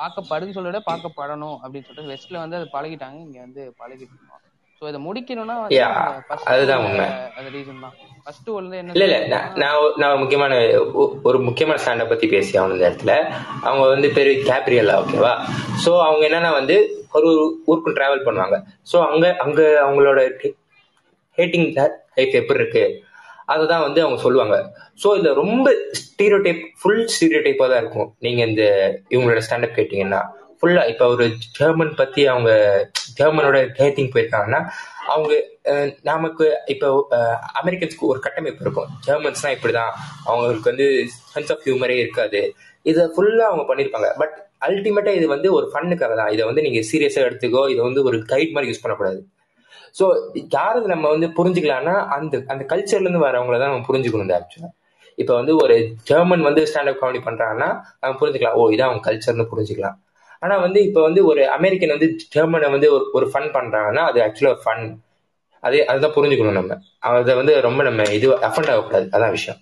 [0.00, 3.18] பார்க்கப்படுன்னு சொல்லிட பார்க்கப்படணும் அப்படின்னு சொல்லிட்டு வெஸ்ட்ல வந்து அது பழகிட்டாங்க.
[3.28, 4.36] இங்க வந்து பழகிட்டு இருக்கோம்.
[4.82, 5.56] ஸோ இதை முடிக்கணும்னா
[6.52, 7.06] அதுதான் உண்மை.
[7.38, 7.96] அது ரீசன் தான்.
[8.24, 9.18] ஃபர்ஸ்ட் வந்து என்ன இல்ல இல்ல.
[9.62, 10.54] நான் நான் முக்கியமான
[11.28, 13.14] ஒரு முக்கியமான ஸ்டாண்டப் பத்தி பேசி ஆகணும் இந்த இடத்துல.
[13.66, 15.34] அவங்க வந்து பேரு கேப்ரியலா ஓகேவா
[15.84, 16.78] சோ அவங்க என்னன்னா வந்து
[17.16, 18.56] ஒரு ஒரு ஊருக்கு டிராவல் பண்ணுவாங்க.
[18.90, 20.20] ஸோ அங்கே அங்கே அவங்களோட
[21.38, 22.84] ஹேட்டிங் லைஃப் எப்படி இருக்கு?
[23.52, 24.56] அதுதான் வந்து அவங்க சொல்லுவாங்க.
[25.02, 25.68] ஸோ இதில் ரொம்ப
[26.00, 28.10] ஸ்டீரியோ டைப் ஃபுல் ஸ்டீரியோ டைப்பாக தான் இருக்கும்.
[28.26, 28.62] நீங்கள் இந்த
[29.14, 30.20] இவங்களோட ஸ்டாண்டப் கேட்டிங்கன்னா
[30.60, 31.26] ஃபுல்லாக இப்போ ஒரு
[31.58, 32.50] ஜெர்மன் பற்றி அவங்க
[33.18, 34.60] ஜெர்மனோட டேட்டிங் போயிருக்காங்கன்னா
[35.12, 35.32] அவங்க
[36.10, 36.88] நமக்கு இப்போ
[37.60, 38.90] அமெரிக்கன்ஸ்க்கு ஒரு கட்டமைப்பு இருக்கும்.
[39.06, 39.92] ஜெர்மன்ஸ்னால் இப்படி தான்
[40.28, 40.86] அவங்களுக்கு வந்து
[41.32, 42.42] சென்ஸ் ஆஃப் ஹியூமரே இருக்காது.
[42.90, 44.10] இதை ஃபுல்லாக அவங்க பண்ணியிருப்பாங்க.
[44.22, 44.36] பட்
[44.66, 48.54] அல்டிமேட்டா இது வந்து ஒரு ஃபன்னுக்காக தான் இதை வந்து நீங்க சீரியஸா எடுத்துக்கோ இதை வந்து ஒரு கைட்
[48.56, 49.20] மாதிரி யூஸ் பண்ணக்கூடாது.
[49.98, 50.04] ஸோ
[50.56, 54.70] யாரது நம்ம வந்து புரிஞ்சுக்கலாம்னா அந்த அந்த கல்ச்சர்ல இருந்து வரவங்கள தான் நம்ம புரிஞ்சுக்கணும் இந்த ஆக்சுவலா
[55.18, 55.74] இப்போ வந்து ஒரு
[56.10, 57.68] ஜெர்மன் வந்து ஸ்டாண்டப் காமெடி பண்றாங்கன்னா
[58.02, 59.96] நம்ம புரிஞ்சுக்கலாம் ஓ இதான் அவங்க கல்ச்சர்னு புரிஞ்சுக்கலாம்.
[60.44, 64.54] ஆனா வந்து இப்போ வந்து ஒரு அமெரிக்கன் வந்து ஜெர்மனை வந்து ஒரு ஒரு ஃபன் பண்றாங்கன்னா அது ஆக்சுவலா
[64.62, 64.84] ஃபன்
[65.62, 66.76] அதே அதுதான் புரிஞ்சுக்கணும் நம்ம.
[67.08, 69.06] அதை வந்து ரொம்ப நம்ம இது அஃபண்ட் ஆகக்கூடாது.
[69.16, 69.58] அதான் விஷயம்.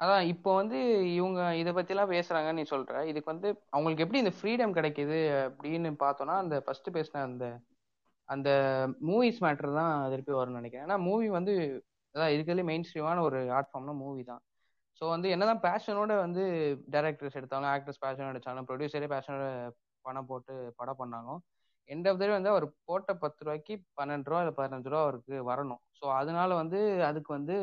[0.00, 0.78] அதான் இப்போ வந்து
[1.16, 2.92] இவங்க இதை பத்திலாம் பேசுறாங்கன்னு நீ சொல்ற.
[3.10, 7.46] இதுக்கு வந்து அவங்களுக்கு எப்படி இந்த ஃப்ரீடம் கிடைக்குது அப்படின்னு பார்த்தோம்னா அந்த ஃபர்ஸ்ட் பேசின அந்த
[8.28, 8.50] அந்த
[9.08, 10.86] மூவிஸ் மேட்டர் தான் திருப்பி வரும்னு நினைக்கிறேன்.
[10.86, 11.54] ஏன்னா மூவி வந்து
[12.14, 14.42] அதான் இருக்கிறதுலே மெயின் ஸ்ட்ரீமான ஒரு ஆர்ட் ஃபார்ம்னா மூவி தான்.
[15.00, 16.42] ஸோ வந்து என்னதான் பேஷனோட வந்து
[16.94, 19.44] டேரக்டர்ஸ் எடுத்தாலும் ஆக்டர்ஸ் பேஷனோட எடுத்தாலும் ப்ரொடியூசரே பேஷனோட
[20.04, 21.40] பணம் போட்டு படம் பண்ணாலும்
[21.88, 25.80] எண்ட் ஆஃப் த வந்து அவர் போட்ட பத்து ரூபாய்க்கு பன்னெண்டு ரூபா இல்லை பதினஞ்சு ரூபா அவருக்கு வரணும்.
[26.02, 26.78] ஸோ அதனால வந்து
[27.08, 27.54] அதுக்கு வந்து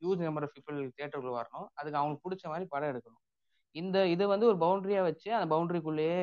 [0.00, 1.66] ஹியூஜ் நம்பர் ஆஃப் பீப்புள் தேட்டருக்குள்ள வரணும்.
[1.78, 3.22] அதுக்கு அவங்களுக்கு பிடிச்ச மாதிரி படம் எடுக்கணும்.
[3.76, 6.20] இந்த இதை வந்து ஒரு பவுண்டரியா வச்சு அந்த பவுண்டரிக்குள்ளேயே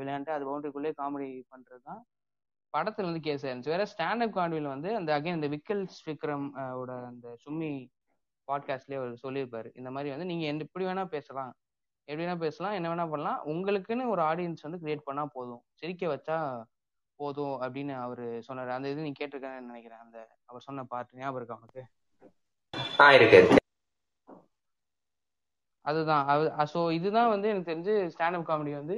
[0.00, 2.02] விளையாண்டு அது பவுண்டரிக்குள்ளேயே காமெடி பண்றது தான்
[2.74, 6.46] படத்துல வந்து கேஸ் ஆயிருந்துச்சு வேற ஸ்டாண்டப் காமெடியில் வந்து அந்த அகைன் இந்த விக்கல்ஸ் விக்ரம்
[6.80, 7.72] ஓட அந்த சும்மி
[8.48, 9.68] பாட்காஸ்ட்லயே அவர் சொல்லியிருப்பாரு.
[9.80, 11.52] இந்த மாதிரி வந்து நீங்க எந்த இப்படி வேணா பேசலாம்.
[12.08, 13.40] எப்படி வேணா பேசலாம் என்ன வேணா பண்ணலாம்.
[13.52, 15.62] உங்களுக்குன்னு ஒரு ஆடியன்ஸ் வந்து கிரியேட் பண்ணா போதும்.
[15.80, 16.38] சிரிக்க வச்சா
[17.20, 18.70] போதும் அப்படின்னு அவர் சொன்னாரு.
[18.70, 20.02] அந்த இது நீ கேட்டிருக்கேன்னு நினைக்கிறேன்.
[20.04, 21.82] அந்த அவர் சொன்ன பாட்டு ஞாபகம் இருக்கா உனக்கு?
[23.16, 23.40] இருக்கு
[25.84, 26.24] அதுதான்.
[26.72, 28.96] ஸோ இதுதான் வந்து எனக்கு தெரிஞ்சு ஸ்டாண்டப் காமெடி வந்து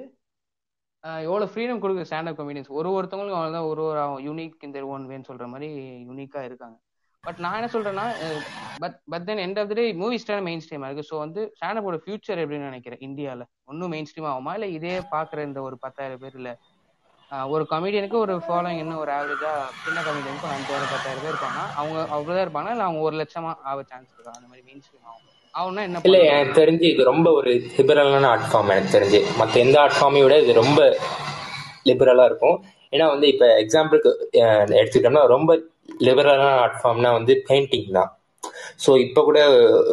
[1.05, 5.05] அஹ், எவ்வளவு ஃப்ரீடம் கொடுக்குற ஸ்டாண்டப் காமெடியன்ஸ் ஒரு ஒருத்தவங்களுக்கும் அவங்க தான் ஒரு ஒரு யூனிக் இந்த ஒன்
[5.11, 5.69] வேன்னு சொல்ற மாதிரி
[6.07, 6.77] யூனிக்கா இருக்காங்க.
[7.25, 8.07] பட் நான் என்ன சொல்றேன்னா
[8.83, 11.09] but but then end of the day movie stand main ஸ்ட்ரீமா இருக்கு.
[11.11, 13.03] ஸோ வந்து ஸ்டாண்டப்போட ஃபியூச்சர் எப்படின்னு நினைக்கிறேன்.
[13.09, 14.55] இந்தியாவில் ஒன்றும் மெயின் ஸ்ட்ரீம் ஆகுமா?
[14.57, 16.55] இல்லை இதே பார்க்குற இந்த ஒரு பத்தாயிரம் பேர் இல்லை
[17.55, 19.53] ஒரு கமெடியனுக்கு ஒரு ஃபாலோயிங் என்ன ஒரு ஆவரேஜா
[19.85, 21.61] சின்ன கமெடியனுக்கு ஒரு அஞ்சாயிரம் பத்தாயிரம் பேர் இருப்பாங்க.
[21.81, 25.33] அவங்க அவ்வளோதான் இருப்பாங்க இல்லை அவங்க ஒரு லட்சமா ஆக சான்ஸ் இருக்கா அந்த மாதிரி ஸ்ட்ரீம் ஆகும்.
[25.55, 29.21] ஆகும்னா என்ன இல்ல எனக்கு தெரிஞ்சு இது ரொம்ப ஒரு லிபரலான ஆர்ட் ஃபார்ம் எனக்கு தெரிஞ்சு.
[29.41, 30.81] மற்ற எந்த ஆர்ட் ஃபார்மையும் விட இது ரொம்ப
[31.89, 32.57] லிபரலா இருக்கும்.
[32.93, 34.11] ஏன்னா வந்து இப்ப எக்ஸாம்பிளுக்கு
[34.81, 35.53] எடுத்துக்கிட்டோம்னா ரொம்ப
[36.07, 38.11] லிபரலான ஆர்ட் ஃபார்ம்னா வந்து பெயிண்டிங் தான்.
[38.85, 39.39] ஸோ இப்போ கூட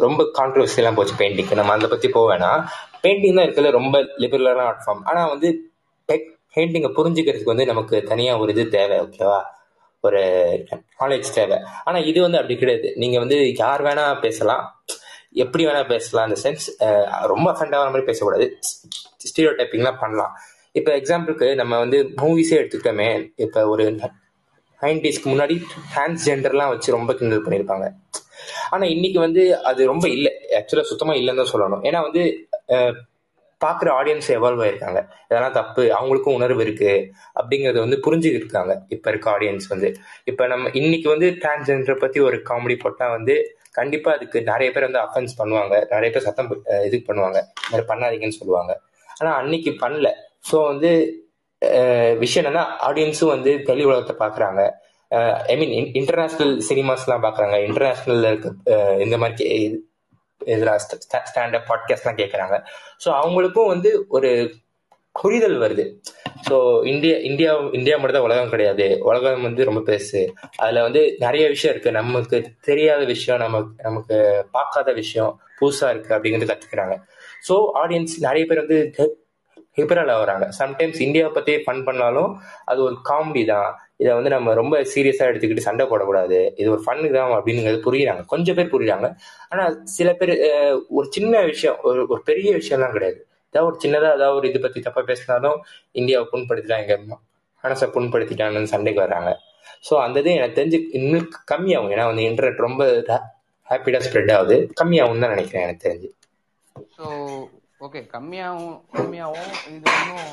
[0.06, 2.62] ரொம்ப கான்ட்ரவர்சியெல்லாம் போச்சு பெயிண்டிங் நம்ம அதை பத்தி போக வேணாம்.
[3.04, 5.50] பெயிண்டிங் தான் இருக்கிறது ரொம்ப லிபரலான ஆர்ட் ஃபார்ம் ஆனா வந்து
[6.54, 9.40] பெயிண்டிங்கை புரிஞ்சுக்கிறதுக்கு வந்து நமக்கு தனியாக ஒரு இது தேவை ஓகேவா
[10.06, 10.22] ஒரு
[11.02, 11.58] நாலேஜ் தேவை.
[11.86, 12.88] ஆனால் இது வந்து அப்படி கிடையாது.
[13.02, 14.64] நீங்கள் வந்து யார் வேணால் பேசலாம்.
[15.44, 16.66] எப்படி வேணால் பேசலாம் அந்த சென்ஸ்
[17.32, 18.46] ரொம்ப அஃபெண்ட் மாதிரி பேசக்கூடாது.
[19.28, 20.34] ஸ்டீரியோ டைப்பிங்லாம் பண்ணலாம்.
[20.78, 23.08] இப்போ எக்ஸாம்பிளுக்கு நம்ம வந்து மூவிஸே எடுத்துக்கிட்டோமே
[23.46, 23.84] இப்போ ஒரு
[24.84, 25.54] நைன்டிஸ்க்கு முன்னாடி
[25.92, 27.86] டிரான்ஸ்ஜெண்டர்லாம் வச்சு ரொம்ப கிண்டல் பண்ணியிருப்பாங்க.
[28.74, 30.32] ஆனால் இன்னைக்கு வந்து அது ரொம்ப இல்லை.
[30.58, 31.82] ஆக்சுவலாக சுத்தமாக இல்லைன்னு தான் சொல்லணும்.
[31.88, 32.22] ஏன்னா வந்து
[33.64, 35.00] பார்க்குற ஆடியன்ஸ் எவால்வ் ஆயிருக்காங்க.
[35.28, 36.92] இதெல்லாம் தப்பு அவங்களுக்கும் உணர்வு இருக்கு
[37.40, 39.90] அப்படிங்கறத வந்து புரிஞ்சுக்கிருக்காங்க இப்போ இருக்க ஆடியன்ஸ் வந்து.
[40.32, 43.36] இப்போ நம்ம இன்னைக்கு வந்து டிரான்ஸ்ஜெண்டரை பத்தி ஒரு காமெடி போட்டா வந்து
[43.78, 45.74] கண்டிப்பா அதுக்கு நிறைய பேர் வந்து அஃபென்ஸ் பண்ணுவாங்க.
[45.92, 46.50] நிறைய பேர் சத்தம்
[46.88, 47.38] இது பண்ணுவாங்க.
[47.60, 48.72] இந்த மாதிரி பண்ணாதீங்கன்னு சொல்லுவாங்க.
[49.18, 50.10] ஆனா அன்னைக்கு பண்ணல.
[50.50, 50.90] ஸோ வந்து
[52.22, 54.62] விஷயம் என்னன்னா ஆடியன்ஸும் வந்து வெளி உலகத்தை பாக்குறாங்க.
[55.52, 57.56] ஐ மீன் இன்டர்நேஷனல் சினிமாஸ்லாம் பாக்குறாங்க.
[57.66, 58.48] இன்டர்நேஷனல்ல இருக்க
[59.04, 59.50] இந்த மாதிரி
[60.44, 62.64] கே- ஸ்டாண்டப் பாட்காஸ்ட்லாம் கேட்குறாங்க
[63.04, 64.54] ஸோ அவங்களுக்கும் வந்து ஒரு
[65.12, 66.00] புரிதல் வருது.
[66.50, 68.98] ஸோ இந்தியா இந்தியா இந்தியா மட்டும் தான் உலகம் கிடையாது.
[69.00, 70.32] உலகம் வந்து ரொம்ப பெருசு.
[70.56, 76.58] அதில் வந்து நிறைய விஷயம் இருக்குது நமக்கு தெரியாத விஷயம் நமக்கு நமக்கு பார்க்காத விஷயம் புதுசாக இருக்குது அப்படிங்கிறது
[76.58, 77.02] கற்றுக்கிறாங்க
[77.48, 79.16] ஸோ ஆடியன்ஸ் நிறைய பேர் வந்து
[79.72, 80.48] ஹிபரல் ஆகுறாங்க.
[80.58, 83.83] சம்டைம்ஸ் இந்தியாவை பற்றியே ஃபன் பண்ணாலும் அது ஒரு காமெடி தான்.
[84.00, 86.38] இதை வந்து நம்ம ரொம்ப சீரியஸாக எடுத்துக்கிட்டு சண்டை போடக்கூடாது.
[86.60, 88.22] இது ஒரு ஃபன்னு தான் அப்படிங்கிறது புரியுறாங்க.
[88.32, 89.08] கொஞ்சம் பேர் புரியுறாங்க.
[89.52, 90.34] ஆனால் சில பேர்
[90.98, 93.20] ஒரு சின்ன விஷயம் ஒரு ஒரு பெரிய விஷயம்லாம் கிடையாது.
[93.54, 95.58] ஏதாவது ஒரு சின்னதாக ஏதாவது ஒரு இது பற்றி தப்பாக பேசினாலும்
[96.00, 97.22] இந்தியாவை புண்படுத்திட்டான்
[97.64, 99.30] மனசை புண்படுத்திட்டாங்கன்னு சண்டைக்கு வர்றாங்க.
[99.88, 101.92] ஸோ அந்த இது எனக்கு தெரிஞ்சு இன்னும் கம்மியாகும்.
[101.94, 102.82] ஏன்னா வந்து இன்டர்நெட் ரொம்ப
[103.68, 104.56] ஹாப்பிடா ஸ்ப்ரெட் ஆகுது.
[104.80, 106.08] கம்மியாகும் தான் நினைக்கிறேன் எனக்கு தெரிஞ்சு.
[106.96, 107.04] ஸோ
[107.84, 110.28] ஓகே கம்மியாகவும் கம்மியாகவும் இது இன்னும்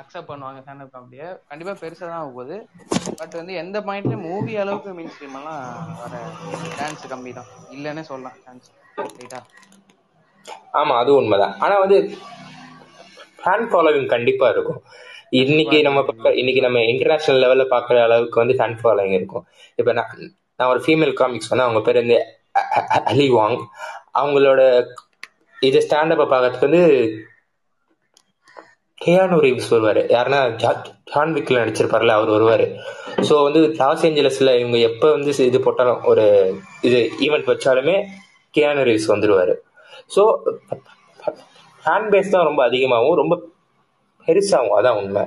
[0.00, 2.56] அக்செப்ட் பண்ணுவாங்க ஸ்டாண்டப் காமெடியை கண்டிப்பாக பெருசாக தான் போகுது.
[3.16, 5.62] பட் வந்து எந்த பாயிண்ட்லையும் மூவி அளவுக்கு மீன் ஸ்ட்ரீம் எல்லாம்
[6.00, 6.14] வர
[6.78, 7.48] சான்ஸ் கம்மி தான்.
[7.70, 9.40] இல்லைன்னே சொல்லலாம் சான்ஸ் ரைட்டா
[10.72, 11.54] ஆமா அது உண்மைதான்.
[11.58, 11.98] ஆனா வந்து
[13.44, 14.82] ஃபேன் ஃபாலோவிங் கண்டிப்பா இருக்கும்.
[15.30, 19.46] இன்னைக்கு நம்ம பார்க்க- இன்னைக்கு நம்ம இன்டர்நேஷனல் லெவல்ல பாக்குற அளவுக்கு வந்து ஃபேன் ஃபாலோயிங் இருக்கும்.
[19.74, 20.12] இப்ப நான்
[20.56, 22.18] நான் ஒரு ஃபீமேல் காமிக்ஸ் வந்து அவங்க பேர் வந்து
[23.04, 23.58] அலி வாங்.
[24.14, 24.62] அவங்களோட
[25.60, 27.10] இது ஸ்டாண்டப்பை பார்க்கறதுக்கு வந்து
[29.04, 30.02] கேயானு ரீவ்ஸ் வருவாரு.
[30.04, 32.78] யாருன்னா ஜா- ஜான் விக்ல நடிச்சிருப்பார்ல அவர் வருவாரு.
[33.16, 38.04] ஸோ வந்து லாஸ் ஏஞ்சலஸ்ல இவங்க எப்போ வந்து இது போட்டாலும் ஒரு இது ஈவெண்ட் வச்சாலுமே
[38.56, 39.54] கேயானு ரீவ்ஸ் வந்துருவாரு.
[40.16, 40.36] ஸோ
[41.84, 43.42] ஃபேன் பேஸ் தான் ரொம்ப அதிகமாகவும் ரொம்ப
[44.26, 45.26] பெருசாகும் அதான் உண்மை.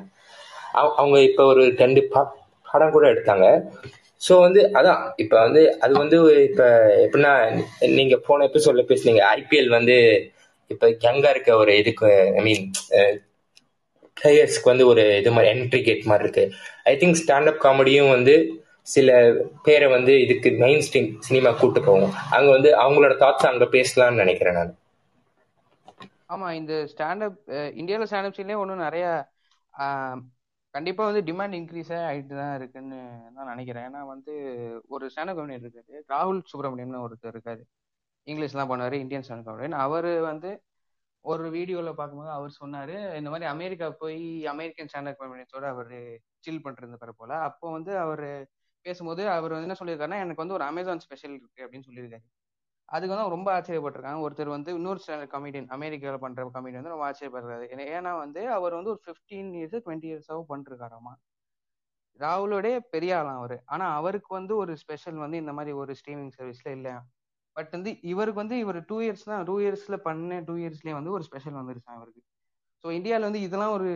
[0.72, 2.10] அவ- அவங்க இப்போ ஒரு ரெண்டு
[2.72, 3.62] படம் கூட எடுத்தாங்க.
[4.22, 6.68] ஸோ வந்து அதான் இப்போ வந்து அது வந்து இப்போ
[7.06, 7.34] எப்படின்னா
[7.98, 9.96] நீங்கள் போன எபிசோட்ல பேசுனீங்க ஐபிஎல் வந்து
[10.72, 12.08] இப்போ யங்காக இருக்க ஒரு இதுக்கு
[12.40, 12.64] ஐ மீன்
[14.18, 16.44] பிளேயர்ஸ்க்கு வந்து ஒரு இது மாதிரி என்ட்ரி கேட் மாதிரி இருக்கு.
[16.90, 18.34] ஐ திங்க் ஸ்டாண்டப் காமெடியும் வந்து
[18.88, 19.12] சில
[19.66, 22.14] பேரை வந்து இதுக்கு மெயின் ஸ்ட்ரீம் சினிமா கூட்டு போகும்.
[22.36, 24.74] அங்கே வந்து அவங்களோட தாட்ஸ் அங்கே பேசலாம்னு நினைக்கிறேன் நான்.
[26.34, 27.38] ஆமா இந்த ஸ்டாண்டப்
[27.82, 29.06] இந்தியாவில் ஸ்டாண்டப் சீன்லேயே ஒன்றும் நிறைய
[30.74, 32.98] கண்டிப்பா வந்து டிமாண்ட் இன்க்ரீஸ் ஆகிட்டு தான் இருக்குன்னு
[33.38, 33.86] தான் நினைக்கிறேன்.
[33.90, 34.34] ஏன்னா வந்து
[34.96, 37.64] ஒரு ஸ்டாண்டப் கம்பெனி இருக்காரு ராகுல் சுப்ரமணியம்னு ஒருத்தர் இருக்காரு.
[38.28, 40.50] இங்கிலீஷ்லாம் பண்ணுவார் இந்தியன் ஸ்டாண்டப் கம்பெனி அவர் வந்து
[41.26, 44.20] ஒரு வீடியோவில் பார்க்கும்போது அவர் சொன்னார் இந்த மாதிரி அமெரிக்கா போய்
[44.54, 45.96] அமெரிக்கன் சேனல் கம்பெனிஸோட அவர்
[46.46, 47.32] சில் பண்ணிருந்தாரு போல.
[47.50, 48.26] அப்போ வந்து அவர்
[48.86, 52.26] பேசும்போது அவர் வந்து என்ன சொல்லியிருக்காருன்னா எனக்கு வந்து ஒரு அமேசான் ஸ்பெஷல் இருக்கு அப்படின்னு சொல்லியிருக்காரு.
[52.90, 54.26] அதுக்கு வந்து ரொம்ப ஆச்சரியப்பட்டிருக்காங்க.
[54.28, 57.70] ஒருத்தர் வந்து இன்னொரு ஸ்டாண்டர்ட் கமெடியன் அமெரிக்காவில் பண்ற கமெடியன் வந்து ரொம்ப ஆச்சரியப்படுறாரு.
[57.70, 61.16] ஏன்னா- வந்து அவர் வந்து ஒரு ஃபிஃப்டீன் இயர்ஸ் டுவெண்ட்டி இயர்ஸாகவும் பண்ணிருக்காராமா
[62.20, 63.62] ராகுலோடே பெரிய ஆளாம் அவர்.
[63.66, 67.02] ஆனா அவருக்கு வந்து ஒரு ஸ்பெஷல் வந்து இந்த மாதிரி ஒரு ஸ்ட்ரீமிங் சர்வீஸ்ல இல்ல.
[67.52, 71.24] பட் வந்து இவருக்கு வந்து இவர் டூ இயர்ஸ் தான் டூ இயர்ஸ்ல பண்ண டூ இயர்ஸ்லயே வந்து ஒரு
[71.24, 72.22] ஸ்பெஷல் வந்துருச்சான் அவருக்கு.
[72.84, 73.88] ஸோ இந்தியாவில் வந்து இதெல்லாம் ஒரு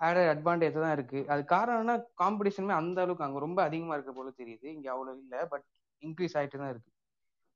[0.00, 1.28] ஆடட் அட்வான்டேஜ் தான் இருக்கு.
[1.28, 4.64] அது காரணம்னா காம்படிஷனுமே அந்த அளவுக்கு அங்கே ரொம்ப அதிகமா இருக்க போல தெரியுது.
[4.64, 5.64] இங்க அவ்வளவு இல்லை பட்
[6.00, 6.89] இன்க்ரீஸ் ஆயிட்டு தான் இருக்கு.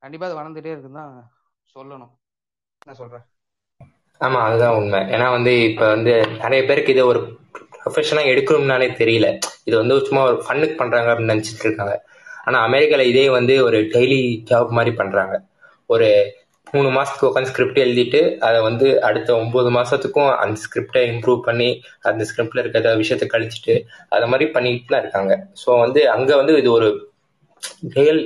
[0.05, 1.15] கண்டிப்பா அது வளர்ந்துட்டே இருக்குன்னு தான்
[1.75, 2.13] சொல்லணும்.
[2.83, 3.25] என்ன சொல்றேன்
[4.21, 5.01] ஆமா அதுதான் உண்மை.
[5.15, 7.21] ஏன்னா வந்து இப்ப வந்து நிறைய பேருக்கு இதை ஒரு
[7.79, 9.29] ப்ரொஃபஷனா எடுக்கணும்னாலே தெரியல.
[9.69, 11.95] இது வந்து சும்மா ஒரு ஃபன்னுக்கு பண்றாங்க அப்படின்னு நினைச்சிட்டு இருக்காங்க.
[12.47, 15.35] ஆனா அமெரிக்கால இதே வந்து ஒரு டெய்லி ஜாப் மாதிரி பண்றாங்க.
[15.91, 16.09] ஒரு
[16.67, 21.69] மூணு மாசத்துக்கு உட்காந்து ஸ்கிரிப்ட் எழுதிட்டு அதை வந்து அடுத்த ஒன்பது மாசத்துக்கும் அந்த ஸ்கிரிப்டை இம்ப்ரூவ் பண்ணி
[22.11, 23.75] அந்த ஸ்கிரிப்ட்ல இருக்கிற விஷயத்தை கழிச்சிட்டு
[24.15, 25.33] அதை மாதிரி பண்ணிட்டு தான் இருக்காங்க.
[25.63, 26.89] ஸோ வந்து அங்க வந்து இது ஒரு
[27.97, 28.23] ரியல்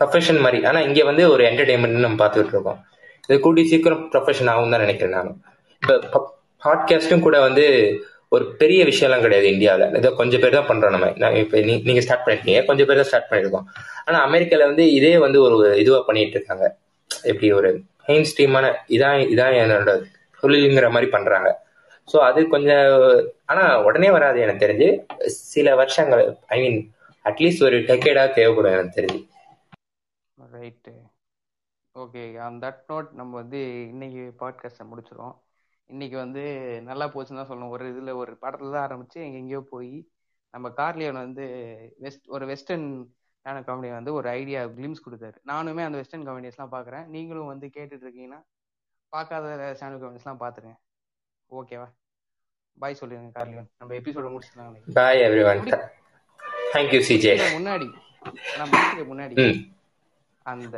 [0.00, 0.58] ப்ரொஃபஷன் மாதிரி.
[0.68, 2.78] ஆனால் இங்கே வந்து ஒரு என்டர்டைன்மெண்ட் நம்ம பார்த்துக்கிட்டு இருக்கோம்.
[3.28, 5.34] இது கூட்டி சீக்கிரம் ப்ரொஃபஷன் ஆகும் தான் நினைக்கிறேன் நான்.
[5.82, 6.20] இப்போ
[6.62, 7.64] பாட்காஸ்ட்டும் கூட வந்து
[8.34, 9.94] ஒரு பெரிய விஷயம்லாம் கிடையாது இந்தியாவில்.
[10.00, 11.06] ஏதோ கொஞ்சம் பேர் தான் பண்ணுறோம் நம்ம.
[11.22, 12.60] நான் இப்போ நீ நீங்கள் ஸ்டார்ட் பண்ணிருக்கீங்க.
[12.68, 13.66] கொஞ்சம் பேர் தான் ஸ்டார்ட் பண்ணியிருக்கோம்
[14.06, 16.66] ஆனால் அமெரிக்காவில் வந்து இதே வந்து ஒரு இதுவாக பண்ணிட்டு இருக்காங்க.
[17.30, 17.70] எப்படி ஒரு
[18.08, 19.92] மெயின் ஸ்ட்ரீமான இதான் இதான் என்னோட
[20.42, 21.48] தொழிலுங்கிற மாதிரி பண்ணுறாங்க
[22.08, 22.86] ஸோ அது கொஞ்சம்
[23.52, 24.88] ஆனால் உடனே வராது எனக்கு தெரிஞ்சு.
[25.54, 26.24] சில வருஷங்கள்
[26.54, 26.78] ஐ மீன்
[27.24, 29.20] அட்லீஸ்ட் ஒரு டெக்கேடாக தேவைப்படும் எனக்கு தெரிஞ்சு.
[30.52, 30.94] Right
[31.94, 35.36] okay on that note நம்ம வந்து இன்னைக்கு பாட்காஸ்ட்டை முடிச்சிரும்
[35.86, 36.42] இன்னைக்கு வந்து
[36.82, 37.68] நல்லா போச்சுன்னு தான் சொல்லணும்.
[37.68, 40.08] ஒரு இதில் ஒரு படத்துல தான் ஆரம்பிச்சு எங்க எங்கேயோ போய்
[40.50, 41.44] நம்ம கார்லியன் வந்து
[41.98, 45.38] வெஸ்ட் ஒரு வெஸ்டர்ன் ஆன காமெடி வந்து ஒரு ஐடியா கிளிம்ஸ் கொடுத்தாரு.
[45.46, 48.40] நானுமே அந்த வெஸ்டர்ன் காமெடிஸ்லாம் பார்க்குறேன் நீங்களும் வந்து கேட்டுட்டு இருக்கீங்கன்னா
[49.08, 50.76] பார்க்காத ஸ்டாண்டப் காமெடிஸ்லாம் பார்த்துருங்க
[51.50, 51.88] ஓகேவா
[52.78, 53.70] பாய் சொல்லிடுங்க கார்லியன்.
[53.78, 54.76] நம்ம எபிசோட முடிச்சிடலாம்.
[54.92, 55.20] Bye
[55.50, 55.64] everyone
[56.74, 57.88] thank you CJ முன்னாடி.
[58.58, 59.34] நான் முடிச்சுக்க முன்னாடி.
[60.50, 60.76] அந்த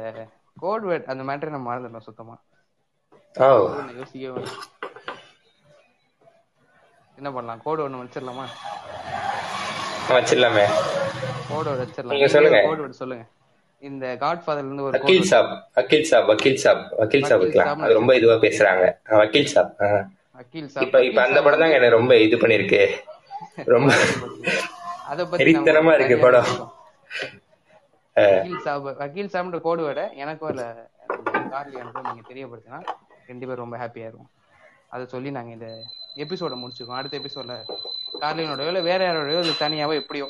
[0.56, 2.36] கோட் வேர்ட் அந்த மேட்டரை நம்ம மறந்துடணும் சுத்தமா.
[3.98, 4.60] யோசிக்கவே வேணாம்.
[7.18, 7.62] என்ன பண்ணலாம்?
[7.64, 8.46] கோடு ஒண்ணு வச்சிடலாமா?
[10.10, 10.64] வச்சிடலாமே.
[11.48, 12.12] கோடு வச்சிடலாம்.
[12.12, 12.60] நீங்க சொல்லுங்க.
[12.68, 13.24] கோடு சொல்லுங்க.
[13.82, 17.70] இந்த காட் ஃபாதர்ல இருந்து ஒரு வக்கீல் சாப் வக்கீல் சாப் வக்கீல் சாப் வக்கீல் சாப் வக்கீல் இருக்கலாம்.
[17.70, 18.84] சாப்னு அது ரொம்ப இதுவா பேசுறாங்க.
[19.20, 19.72] வக்கீல் சாப்.
[20.38, 22.82] வக்கீல் இப்ப இப்ப அந்த படம் தாங்க எனக்கு ரொம்ப இது பண்ணிருக்கு.
[23.66, 23.90] ரொம்ப
[25.10, 25.50] அத பத்தி
[25.98, 26.50] இருக்கு படம்.
[28.16, 30.64] வக்கீல் சாப் வக்கீல் சாப்ன்ற கோடு வேர்டை எனக்கும் இல்ல
[31.52, 32.80] கார்லியானுக்கும் நீங்க தெரியப்படுத்தினா
[33.28, 34.30] ரெண்டு பேரும் ரொம்ப ஹாப்பியா இருக்கும்
[34.92, 35.68] அதை சொல்லி நாங்க இந்த
[36.24, 37.56] எபிசோட முடிச்சுக்கோம் அடுத்த எபிசோட்ல
[38.22, 40.26] கார்லியனோட இல்ல வேற யாரோடயோ இது தனியாவோ எப்படியோ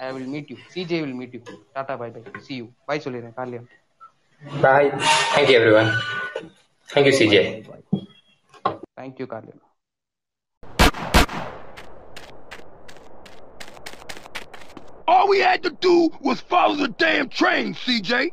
[0.00, 1.42] I will meet you CJ will meet you
[1.74, 3.68] Tata bye bye see you bye சொல்லிடுறேன் கார்லியன்
[4.62, 4.90] bye
[5.34, 5.90] thank you everyone
[6.88, 7.42] thank you CJ
[8.98, 9.62] thank you கார்லியன்
[15.12, 18.30] All we had to do was follow the damn train, CJ.